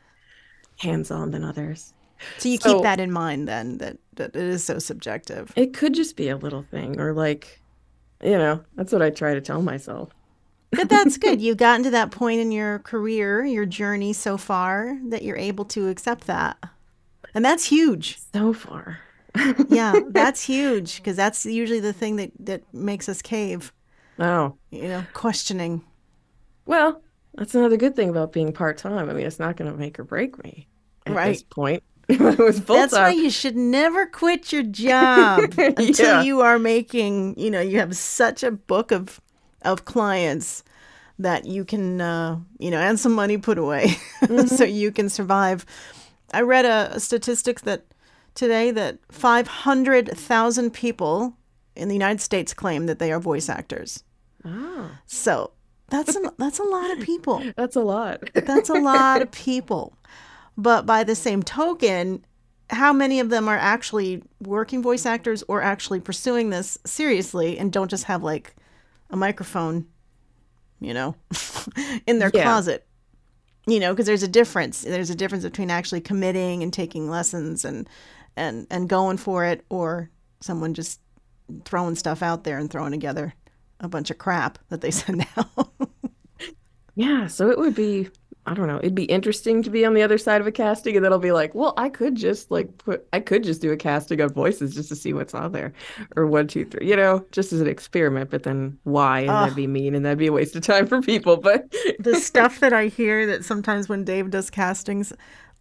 hands 0.79 1.11
on 1.11 1.31
than 1.31 1.45
others. 1.45 1.93
So 2.39 2.49
you 2.49 2.59
So- 2.59 2.75
keep 2.75 2.83
that 2.83 3.01
in 3.01 3.13
mind 3.13 3.49
then 3.49 3.79
that, 3.79 3.97
that 4.15 4.35
it 4.37 4.43
is 4.43 4.65
so 4.65 4.79
subjective. 4.79 5.53
It 5.57 5.73
could 5.75 5.95
just 5.95 6.17
be 6.17 6.29
a 6.29 6.37
little 6.37 6.63
thing, 6.63 7.01
or 7.01 7.13
like, 7.13 7.61
you 8.23 8.37
know, 8.37 8.63
that's 8.77 8.93
what 8.93 9.03
I 9.03 9.11
try 9.11 9.35
to 9.35 9.41
tell 9.41 9.63
myself. 9.63 10.11
But 10.71 10.91
that's 10.91 11.17
good. 11.17 11.41
You've 11.41 11.57
gotten 11.57 11.83
to 11.85 11.91
that 11.93 12.11
point 12.11 12.41
in 12.41 12.53
your 12.53 12.81
career, 12.81 13.43
your 13.45 13.65
journey 13.65 14.13
so 14.13 14.37
far, 14.37 14.99
that 15.09 15.23
you're 15.23 15.37
able 15.37 15.65
to 15.67 15.89
accept 15.89 16.27
that. 16.27 16.59
And 17.35 17.43
that's 17.45 17.65
huge. 17.65 18.19
So 18.35 18.53
far, 18.53 18.99
Yeah, 19.67 20.01
that's 20.09 20.45
huge 20.45 20.97
because 20.97 21.17
that's 21.17 21.45
usually 21.47 21.81
the 21.81 21.93
thing 21.93 22.17
that, 22.17 22.33
that 22.41 22.63
makes 22.75 23.09
us 23.09 23.23
cave, 23.23 23.73
oh 24.19 24.59
you 24.71 24.89
know, 24.89 25.07
questioning. 25.13 25.83
well, 26.67 27.03
that's 27.35 27.55
another 27.55 27.77
good 27.77 27.95
thing 27.97 28.09
about 28.11 28.33
being 28.33 28.53
part 28.53 28.79
time. 28.79 29.09
I 29.09 29.13
mean, 29.13 29.27
it's 29.27 29.39
not 29.39 29.57
going 29.57 29.71
to 29.71 29.77
make 29.77 29.99
or 29.99 30.05
break 30.05 30.43
me 30.43 30.69
at 31.07 31.13
this 31.23 31.43
Right. 31.43 31.51
point. 31.51 31.83
If 32.09 32.21
I 32.23 32.43
was 32.43 32.59
full 32.61 32.77
That's 32.77 32.95
why 32.95 33.11
you 33.11 33.31
should 33.31 33.57
never 33.57 34.07
quit 34.07 34.53
your 34.53 34.63
job 34.65 35.53
until 35.77 36.09
Yeah. 36.09 36.23
you 36.23 36.41
are 36.41 36.59
making, 36.59 37.39
you 37.39 37.51
know, 37.51 37.61
you 37.61 37.79
have 37.79 37.97
such 37.97 38.43
a 38.43 38.51
book 38.51 38.93
of 38.93 39.21
of 39.63 39.85
clients 39.85 40.63
that 41.19 41.45
you 41.47 41.65
can, 41.65 42.01
uh, 42.01 42.39
you 42.59 42.71
know, 42.71 42.79
and 42.79 42.99
some 42.99 43.13
money 43.13 43.37
put 43.39 43.59
away 43.59 43.97
so 44.47 44.65
you 44.65 44.93
can 44.93 45.09
survive. 45.09 45.67
I 46.33 46.43
read 46.43 46.65
a, 46.65 46.93
a 46.95 47.01
statistic 47.01 47.63
that 47.63 47.85
today 48.39 48.71
that 48.71 48.99
500,000 49.11 50.71
people 50.73 51.37
in 51.75 51.89
the 51.89 51.95
United 51.95 52.21
States 52.21 52.55
claim 52.55 52.87
that 52.87 52.99
they 52.99 53.13
are 53.13 53.21
voice 53.21 53.49
actors. 53.49 54.05
Oh, 54.45 54.91
So 55.07 55.51
that's 55.91 56.15
a, 56.17 56.33
that's 56.39 56.59
a 56.59 56.65
lot 56.65 56.91
of 56.93 57.01
people. 57.01 57.45
that's 57.57 57.77
a 57.77 57.81
lot. 57.81 58.23
That's 58.35 58.69
a 58.69 58.75
lot 58.75 59.23
of 59.23 59.31
people. 59.33 59.95
But 60.57 60.87
by 60.87 61.05
the 61.05 61.15
same 61.15 61.43
token, 61.43 62.25
how 62.71 62.93
many 62.93 63.21
of 63.21 63.31
them 63.31 63.49
are 63.49 63.57
actually 63.59 64.23
working 64.41 64.83
voice 64.83 65.05
actors 65.07 65.43
or 65.49 65.61
actually 65.63 66.01
pursuing 66.01 66.51
this 66.51 66.79
seriously 66.85 67.59
and 67.59 67.73
don't 67.73 67.91
just 67.91 68.05
have 68.05 68.23
like 68.23 68.55
a 69.11 69.17
microphone, 69.17 69.87
you 70.81 70.95
know, 70.95 71.17
in 72.07 72.19
their 72.19 72.31
Yeah. 72.33 72.43
closet? 72.45 72.85
You 73.67 73.81
know, 73.81 73.93
because 73.93 74.07
there's 74.07 74.23
a 74.23 74.29
difference. 74.29 74.81
There's 74.83 75.11
a 75.11 75.15
difference 75.15 75.45
between 75.45 75.71
actually 75.71 76.01
committing 76.01 76.63
and 76.63 76.73
taking 76.73 77.11
lessons 77.11 77.65
and 77.67 77.89
and 78.39 78.67
and 78.71 78.89
going 78.89 79.17
for 79.17 79.45
it 79.45 79.65
or 79.69 80.11
someone 80.41 80.75
just 80.75 81.01
throwing 81.65 81.95
stuff 81.95 82.23
out 82.23 82.45
there 82.45 82.59
and 82.59 82.71
throwing 82.71 82.93
together 82.93 83.35
a 83.81 83.89
bunch 83.89 84.11
of 84.11 84.19
crap 84.19 84.59
that 84.69 84.81
they 84.81 84.91
send 84.93 85.27
out. 85.37 85.71
Yeah, 86.95 87.29
so 87.29 87.49
it 87.49 87.59
would 87.59 87.77
be, 87.77 88.09
I 88.45 88.55
don't 88.55 88.67
know, 88.67 88.79
it'd 88.79 88.93
be 88.93 89.05
interesting 89.05 89.63
to 89.63 89.71
be 89.71 89.85
on 89.85 89.95
the 89.95 90.03
other 90.03 90.19
side 90.19 90.41
of 90.41 90.49
a 90.49 90.53
casting, 90.53 90.97
and 90.97 91.05
then 91.05 91.13
I'll 91.13 91.21
be 91.21 91.31
like, 91.31 91.55
well, 91.55 91.75
I 91.77 91.91
could 91.91 92.17
just 92.17 92.51
like 92.51 92.77
put, 92.79 93.07
I 93.13 93.21
could 93.21 93.45
just 93.45 93.63
do 93.63 93.71
a 93.71 93.77
casting 93.77 94.21
of 94.21 94.33
voices 94.35 94.75
just 94.75 94.89
to 94.89 94.97
see 94.97 95.13
what's 95.13 95.33
on 95.33 95.53
there, 95.53 95.73
or 96.17 96.27
one, 96.27 96.49
two, 96.49 96.65
three, 96.65 96.89
you 96.89 96.97
know, 96.97 97.25
just 97.31 97.53
as 97.53 97.61
an 97.61 97.69
experiment. 97.69 98.31
But 98.31 98.43
then 98.43 98.77
why? 98.83 99.21
And 99.21 99.29
that'd 99.29 99.55
be 99.55 99.69
mean, 99.69 99.95
and 99.95 100.05
that'd 100.05 100.19
be 100.19 100.27
a 100.27 100.33
waste 100.33 100.57
of 100.57 100.63
time 100.63 100.89
for 100.89 101.01
people. 101.01 101.37
But 101.37 101.73
the 102.01 102.17
stuff 102.21 102.59
that 102.59 102.73
I 102.73 102.89
hear 102.89 103.27
that 103.27 103.45
sometimes 103.45 103.89
when 103.89 104.03
Dave 104.03 104.31
does 104.31 104.51
castings, 104.51 105.13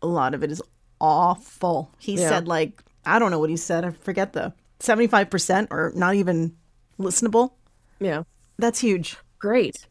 a 0.02 0.08
lot 0.08 0.34
of 0.34 0.42
it 0.42 0.52
is 0.52 0.62
awful. 1.02 1.92
He 2.00 2.16
Yeah. 2.16 2.30
said 2.30 2.48
like 2.48 2.84
I 3.06 3.20
don't 3.20 3.32
know 3.32 3.40
what 3.40 3.50
he 3.50 3.58
said. 3.58 3.86
I 3.86 3.92
forget 3.92 4.34
the 4.34 4.54
seventy 4.80 5.08
five 5.08 5.30
percent 5.30 5.70
or 5.72 5.92
not 5.96 6.16
even 6.16 6.56
listenable. 7.00 7.52
yeah, 8.00 8.24
That's 8.58 8.80
huge. 8.80 9.18
great. 9.40 9.86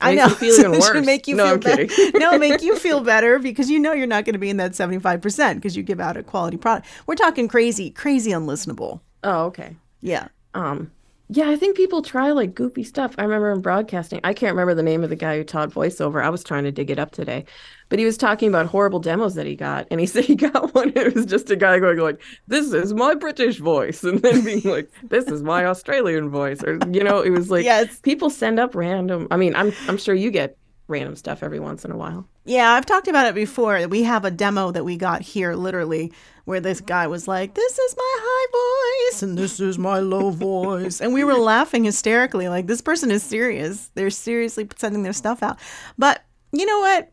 I 0.00 0.14
know. 0.14 0.28
me 0.28 0.34
feel 0.34 0.54
even 0.60 0.74
It 0.74 0.82
should 0.84 0.94
worse. 0.96 1.06
make 1.06 1.26
you 1.26 1.34
No, 1.34 1.44
feel 1.44 1.54
I'm 1.54 1.60
better. 1.60 1.86
kidding. 1.86 2.20
no, 2.20 2.38
make 2.38 2.62
you 2.62 2.76
feel 2.76 3.00
better 3.14 3.38
because 3.40 3.68
you 3.70 3.78
know 3.80 3.92
you're 3.92 4.06
not 4.06 4.24
going 4.24 4.34
to 4.34 4.38
be 4.38 4.50
in 4.50 4.56
that 4.58 4.74
seventy 4.76 5.00
five 5.00 5.20
percent 5.20 5.58
because 5.58 5.76
you 5.76 5.82
give 5.82 5.98
out 6.00 6.16
a 6.16 6.22
quality 6.22 6.56
product. 6.56 6.86
We're 7.06 7.14
talking 7.16 7.48
crazy, 7.48 7.90
crazy 7.90 8.30
unlistenable. 8.30 9.00
Oh, 9.24 9.46
okay. 9.46 9.76
Yeah. 10.00 10.28
Um, 10.54 10.92
yeah, 11.30 11.50
I 11.50 11.56
think 11.56 11.76
people 11.76 12.00
try 12.00 12.30
like 12.30 12.54
goofy 12.54 12.82
stuff. 12.82 13.14
I 13.18 13.22
remember 13.22 13.52
in 13.52 13.60
broadcasting, 13.60 14.20
I 14.24 14.32
can't 14.32 14.54
remember 14.54 14.74
the 14.74 14.82
name 14.82 15.04
of 15.04 15.10
the 15.10 15.16
guy 15.16 15.36
who 15.36 15.44
taught 15.44 15.70
voiceover. 15.70 16.24
I 16.24 16.30
was 16.30 16.42
trying 16.42 16.64
to 16.64 16.72
dig 16.72 16.90
it 16.90 16.98
up 16.98 17.10
today, 17.10 17.44
but 17.90 17.98
he 17.98 18.06
was 18.06 18.16
talking 18.16 18.48
about 18.48 18.66
horrible 18.66 18.98
demos 18.98 19.34
that 19.34 19.44
he 19.44 19.54
got, 19.54 19.86
and 19.90 20.00
he 20.00 20.06
said 20.12 20.24
he 20.24 20.34
got 20.34 20.74
one. 20.74 20.92
It 20.96 21.14
was 21.14 21.26
just 21.26 21.50
a 21.50 21.56
guy 21.56 21.78
going 21.80 21.98
like, 21.98 22.20
"This 22.46 22.72
is 22.72 22.94
my 22.94 23.14
British 23.14 23.58
voice," 23.58 24.02
and 24.04 24.20
then 24.22 24.42
being 24.42 24.62
like, 24.62 24.90
"This 25.02 25.26
is 25.26 25.42
my 25.42 25.66
Australian 25.66 26.30
voice," 26.30 26.62
or 26.64 26.78
you 26.90 27.04
know, 27.04 27.20
it 27.20 27.30
was 27.30 27.50
like, 27.50 27.64
Yeah, 27.64 27.84
people 28.02 28.30
send 28.30 28.58
up 28.58 28.74
random. 28.74 29.28
I 29.30 29.36
mean, 29.36 29.54
I'm 29.54 29.72
I'm 29.86 29.98
sure 29.98 30.14
you 30.14 30.30
get 30.30 30.56
random 30.88 31.14
stuff 31.14 31.42
every 31.42 31.60
once 31.60 31.84
in 31.84 31.90
a 31.90 31.96
while. 31.96 32.26
Yeah, 32.46 32.72
I've 32.72 32.86
talked 32.86 33.08
about 33.08 33.26
it 33.26 33.34
before. 33.34 33.86
We 33.88 34.02
have 34.04 34.24
a 34.24 34.30
demo 34.30 34.70
that 34.72 34.84
we 34.84 34.96
got 34.96 35.20
here, 35.20 35.54
literally, 35.54 36.12
where 36.48 36.60
this 36.60 36.80
guy 36.80 37.06
was 37.06 37.28
like, 37.28 37.52
"This 37.52 37.78
is 37.78 37.94
my 37.94 38.16
high 38.20 39.10
voice 39.10 39.22
and 39.22 39.36
this 39.36 39.60
is 39.60 39.76
my 39.78 39.98
low 39.98 40.30
voice," 40.30 40.98
and 41.00 41.12
we 41.12 41.22
were 41.22 41.34
laughing 41.34 41.84
hysterically, 41.84 42.48
like 42.48 42.66
this 42.66 42.80
person 42.80 43.10
is 43.10 43.22
serious. 43.22 43.90
They're 43.94 44.08
seriously 44.08 44.66
sending 44.78 45.02
their 45.02 45.12
stuff 45.12 45.42
out. 45.42 45.58
But 45.98 46.22
you 46.52 46.64
know 46.64 46.80
what? 46.80 47.12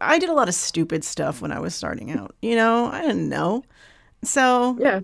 I 0.00 0.18
did 0.18 0.30
a 0.30 0.32
lot 0.32 0.48
of 0.48 0.54
stupid 0.56 1.04
stuff 1.04 1.40
when 1.40 1.52
I 1.52 1.60
was 1.60 1.76
starting 1.76 2.10
out. 2.10 2.34
You 2.42 2.56
know, 2.56 2.86
I 2.86 3.02
didn't 3.02 3.28
know, 3.28 3.62
so 4.24 4.76
Yeah, 4.80 5.00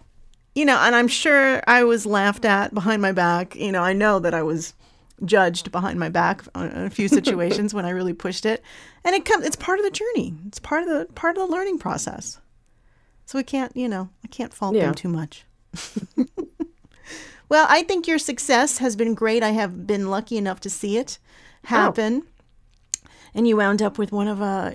you 0.57 0.65
know, 0.65 0.79
and 0.79 0.97
I'm 0.97 1.09
sure 1.09 1.63
I 1.69 1.85
was 1.85 2.05
laughed 2.07 2.45
at 2.45 2.75
behind 2.75 3.01
my 3.01 3.13
back. 3.13 3.55
You 3.55 3.71
know, 3.71 3.83
I 3.83 3.93
know 3.93 4.19
that 4.19 4.35
I 4.35 4.43
was 4.43 4.75
judged 5.25 5.71
behind 5.71 6.01
my 6.01 6.09
back 6.09 6.43
on 6.57 6.71
a 6.71 6.91
few 6.91 7.07
situations 7.19 7.73
when 7.73 7.85
I 7.85 7.91
really 7.91 8.13
pushed 8.13 8.45
it. 8.45 8.61
And 9.05 9.15
it 9.15 9.25
comes 9.25 9.47
it's 9.47 9.55
part 9.55 9.79
of 9.79 9.85
the 9.85 9.91
journey. 9.93 10.35
It's 10.49 10.59
part 10.59 10.83
of 10.83 10.89
the 10.89 11.07
part 11.15 11.37
of 11.37 11.49
the 11.49 11.55
learning 11.55 11.79
process. 11.79 12.41
So 13.31 13.39
we 13.39 13.45
can't, 13.45 13.71
you 13.77 13.89
know, 13.89 14.09
I 14.25 14.27
can't 14.27 14.53
fault 14.53 14.75
Yeah. 14.75 14.87
them 14.87 14.95
too 14.97 15.09
much. 15.09 15.45
well, 17.49 17.65
I 17.69 17.85
think 17.85 18.09
your 18.09 18.19
success 18.19 18.79
has 18.79 18.97
been 18.97 19.15
great. 19.15 19.45
I 19.45 19.51
have 19.51 19.87
been 19.87 20.11
lucky 20.11 20.37
enough 20.37 20.59
to 20.63 20.69
see 20.71 20.99
it 20.99 21.21
happen. 21.67 22.25
And 23.33 23.47
you 23.47 23.57
wound 23.57 23.83
up 23.83 23.99
with 23.99 24.11
one 24.11 24.27
of 24.27 24.43
uh 24.43 24.73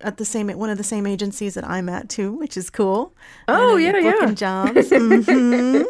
at 0.00 0.18
the 0.18 0.24
same 0.24 0.48
one 0.50 0.70
of 0.70 0.78
the 0.78 0.84
same 0.84 1.04
agencies 1.04 1.54
that 1.54 1.68
I'm 1.68 1.88
at 1.88 2.08
too, 2.08 2.30
which 2.30 2.56
is 2.56 2.70
cool. 2.70 3.12
Oh, 3.48 3.76
yeah, 3.76 3.96
yeah. 3.98 4.30
jobs. 4.34 4.90
Mhm. 4.90 5.84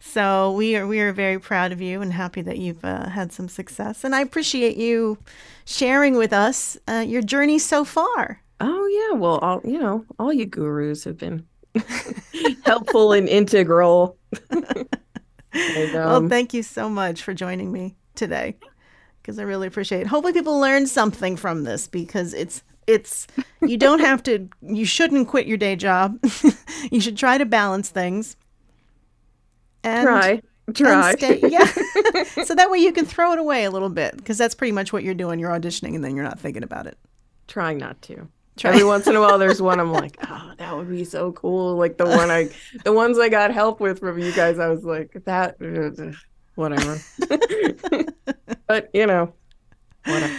So 0.00 0.52
we 0.52 0.74
are 0.76 0.86
we 0.86 1.00
are 1.00 1.12
very 1.12 1.38
proud 1.38 1.70
of 1.70 1.82
you 1.82 2.00
and 2.00 2.14
happy 2.14 2.40
that 2.40 2.56
you've 2.56 2.82
uh, 2.82 3.10
had 3.10 3.30
some 3.30 3.50
success. 3.50 4.04
And 4.04 4.14
I 4.14 4.22
appreciate 4.22 4.78
you 4.78 5.18
sharing 5.66 6.16
with 6.16 6.32
us 6.32 6.78
uh, 6.88 7.04
your 7.06 7.20
journey 7.20 7.58
so 7.58 7.84
far. 7.84 8.40
Oh 8.64 8.86
yeah, 8.86 9.18
well, 9.18 9.38
all 9.38 9.60
you 9.64 9.78
know, 9.78 10.04
all 10.18 10.32
you 10.32 10.46
gurus 10.46 11.04
have 11.04 11.18
been 11.18 11.44
helpful 12.64 13.12
and 13.12 13.28
integral. 13.28 14.16
And, 15.54 15.92
well, 15.92 16.14
um, 16.16 16.28
thank 16.30 16.54
you 16.54 16.62
so 16.62 16.88
much 16.88 17.22
for 17.22 17.34
joining 17.34 17.72
me 17.72 17.94
today 18.14 18.56
because 19.20 19.38
I 19.38 19.42
really 19.42 19.66
appreciate 19.66 20.00
it. 20.00 20.06
Hopefully, 20.06 20.32
people 20.32 20.58
learn 20.58 20.86
something 20.86 21.36
from 21.36 21.64
this 21.64 21.86
because 21.86 22.32
it's 22.32 22.62
it's 22.86 23.26
you 23.60 23.76
don't 23.76 24.00
have 24.00 24.22
to 24.22 24.48
you 24.62 24.86
shouldn't 24.86 25.28
quit 25.28 25.46
your 25.46 25.58
day 25.58 25.76
job. 25.76 26.18
you 26.90 27.00
should 27.00 27.18
try 27.18 27.36
to 27.36 27.44
balance 27.44 27.90
things. 27.90 28.36
And 29.84 30.06
try, 30.06 30.42
try. 30.72 31.14
stay- 31.16 31.40
yeah. 31.46 31.66
so 32.44 32.54
that 32.54 32.70
way 32.70 32.78
you 32.78 32.92
can 32.92 33.04
throw 33.04 33.32
it 33.32 33.38
away 33.38 33.64
a 33.64 33.70
little 33.70 33.90
bit 33.90 34.16
because 34.16 34.38
that's 34.38 34.54
pretty 34.54 34.72
much 34.72 34.92
what 34.92 35.02
you're 35.02 35.12
doing. 35.12 35.38
You're 35.38 35.50
auditioning 35.50 35.94
and 35.94 36.02
then 36.02 36.16
you're 36.16 36.24
not 36.24 36.40
thinking 36.40 36.62
about 36.62 36.86
it. 36.86 36.96
Trying 37.46 37.76
not 37.76 38.00
to. 38.02 38.28
Try- 38.56 38.72
Every 38.72 38.84
once 38.84 39.06
in 39.06 39.16
a 39.16 39.20
while, 39.20 39.38
there's 39.38 39.62
one 39.62 39.80
I'm 39.80 39.92
like, 39.92 40.16
oh, 40.28 40.52
that 40.58 40.76
would 40.76 40.90
be 40.90 41.04
so 41.04 41.32
cool. 41.32 41.76
Like 41.76 41.96
the 41.96 42.06
one 42.06 42.30
I, 42.30 42.50
the 42.84 42.92
ones 42.92 43.18
I 43.18 43.28
got 43.28 43.50
help 43.50 43.80
with 43.80 44.00
from 44.00 44.18
you 44.18 44.32
guys, 44.32 44.58
I 44.58 44.68
was 44.68 44.84
like, 44.84 45.16
that, 45.24 45.56
uh, 45.60 46.12
whatever. 46.54 47.00
but 48.66 48.90
you 48.92 49.06
know, 49.06 49.32
whatever. 50.04 50.34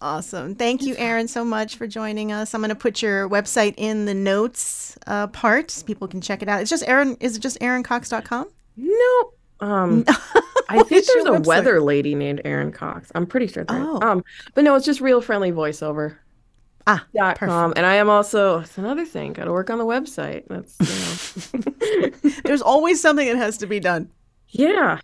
Awesome. 0.00 0.54
Thank 0.54 0.82
you, 0.82 0.94
Erin, 0.96 1.28
so 1.28 1.44
much 1.44 1.76
for 1.76 1.86
joining 1.86 2.30
us. 2.30 2.54
I'm 2.54 2.60
going 2.60 2.68
to 2.68 2.74
put 2.74 3.00
your 3.00 3.26
website 3.28 3.72
in 3.78 4.04
the 4.04 4.12
notes 4.12 4.98
uh, 5.06 5.28
part. 5.28 5.70
so 5.70 5.86
People 5.86 6.06
can 6.08 6.20
check 6.20 6.42
it 6.42 6.48
out. 6.48 6.60
It's 6.60 6.68
just 6.68 6.86
Erin. 6.86 7.16
Is 7.20 7.36
it 7.36 7.40
just 7.40 7.58
ErinCox.com? 7.60 8.48
Nope. 8.76 9.38
Um, 9.60 10.04
I 10.68 10.82
think 10.82 11.06
there's 11.06 11.24
a 11.24 11.30
website? 11.30 11.46
weather 11.46 11.80
lady 11.80 12.14
named 12.14 12.42
Erin 12.44 12.70
Cox. 12.70 13.10
I'm 13.14 13.26
pretty 13.26 13.46
sure. 13.46 13.64
That. 13.64 13.80
Oh. 13.80 13.98
Um, 14.06 14.24
but 14.54 14.64
no, 14.64 14.74
it's 14.74 14.84
just 14.84 15.00
real 15.00 15.22
friendly 15.22 15.52
voiceover. 15.52 16.16
Ah, 16.86 17.06
dot 17.16 17.38
perfect. 17.38 17.50
com. 17.50 17.72
And 17.76 17.86
I 17.86 17.94
am 17.94 18.10
also 18.10 18.60
it's 18.60 18.76
another 18.78 19.04
thing. 19.06 19.32
Got 19.32 19.44
to 19.44 19.52
work 19.52 19.70
on 19.70 19.78
the 19.78 19.86
website. 19.86 20.44
That's 20.48 20.76
you 21.52 21.58
know. 21.60 22.30
There's 22.44 22.62
always 22.62 23.00
something 23.00 23.26
that 23.26 23.36
has 23.36 23.56
to 23.58 23.66
be 23.66 23.80
done. 23.80 24.10
yeah. 24.48 25.00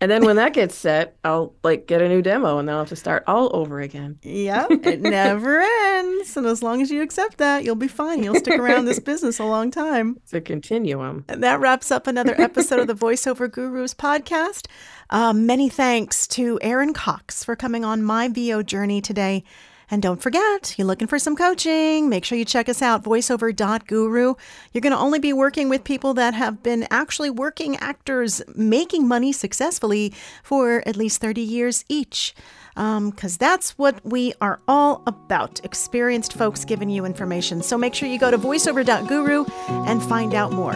And 0.00 0.10
then 0.10 0.24
when 0.24 0.34
that 0.34 0.52
gets 0.52 0.74
set, 0.74 1.16
I'll 1.22 1.54
like 1.62 1.86
get 1.86 2.02
a 2.02 2.08
new 2.08 2.22
demo, 2.22 2.58
and 2.58 2.66
then 2.66 2.74
I'll 2.74 2.80
have 2.80 2.88
to 2.88 2.96
start 2.96 3.22
all 3.28 3.54
over 3.54 3.80
again. 3.80 4.18
Yep. 4.24 4.70
it 4.84 5.00
never 5.00 5.60
ends. 5.60 6.36
And 6.36 6.44
as 6.44 6.60
long 6.60 6.82
as 6.82 6.90
you 6.90 7.02
accept 7.02 7.38
that, 7.38 7.62
you'll 7.62 7.76
be 7.76 7.86
fine. 7.86 8.20
You'll 8.24 8.34
stick 8.34 8.58
around 8.58 8.86
this 8.86 8.98
business 8.98 9.38
a 9.38 9.44
long 9.44 9.70
time. 9.70 10.16
It's 10.24 10.32
a 10.34 10.40
continuum. 10.40 11.24
And 11.28 11.40
that 11.44 11.60
wraps 11.60 11.92
up 11.92 12.08
another 12.08 12.34
episode 12.40 12.80
of 12.80 12.88
the 12.88 12.96
Voiceover 12.96 13.48
Gurus 13.48 13.94
podcast. 13.94 14.66
Uh, 15.08 15.32
many 15.32 15.68
thanks 15.68 16.26
to 16.28 16.58
Erin 16.62 16.94
Cox 16.94 17.44
for 17.44 17.54
coming 17.54 17.84
on 17.84 18.02
my 18.02 18.26
VO 18.26 18.64
journey 18.64 19.00
today. 19.00 19.44
And 19.92 20.00
don't 20.00 20.22
forget, 20.22 20.74
you're 20.78 20.86
looking 20.86 21.06
for 21.06 21.18
some 21.18 21.36
coaching, 21.36 22.08
make 22.08 22.24
sure 22.24 22.38
you 22.38 22.46
check 22.46 22.70
us 22.70 22.80
out, 22.80 23.04
voiceover.guru. 23.04 24.34
You're 24.72 24.80
going 24.80 24.94
to 24.94 24.98
only 24.98 25.18
be 25.18 25.34
working 25.34 25.68
with 25.68 25.84
people 25.84 26.14
that 26.14 26.32
have 26.32 26.62
been 26.62 26.86
actually 26.90 27.28
working 27.28 27.76
actors 27.76 28.40
making 28.54 29.06
money 29.06 29.34
successfully 29.34 30.14
for 30.42 30.82
at 30.86 30.96
least 30.96 31.20
30 31.20 31.42
years 31.42 31.84
each. 31.90 32.34
Um, 32.74 33.10
because 33.10 33.36
that's 33.36 33.76
what 33.76 34.00
we 34.02 34.32
are 34.40 34.60
all 34.66 35.02
about 35.06 35.62
experienced 35.62 36.32
folks 36.32 36.64
giving 36.64 36.88
you 36.88 37.04
information. 37.04 37.62
So 37.62 37.76
make 37.76 37.94
sure 37.94 38.08
you 38.08 38.18
go 38.18 38.30
to 38.30 38.38
voiceover.guru 38.38 39.44
and 39.68 40.02
find 40.02 40.32
out 40.34 40.52
more. 40.52 40.72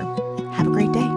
Have 0.53 0.67
a 0.67 0.71
great 0.71 0.93
day. 0.93 1.16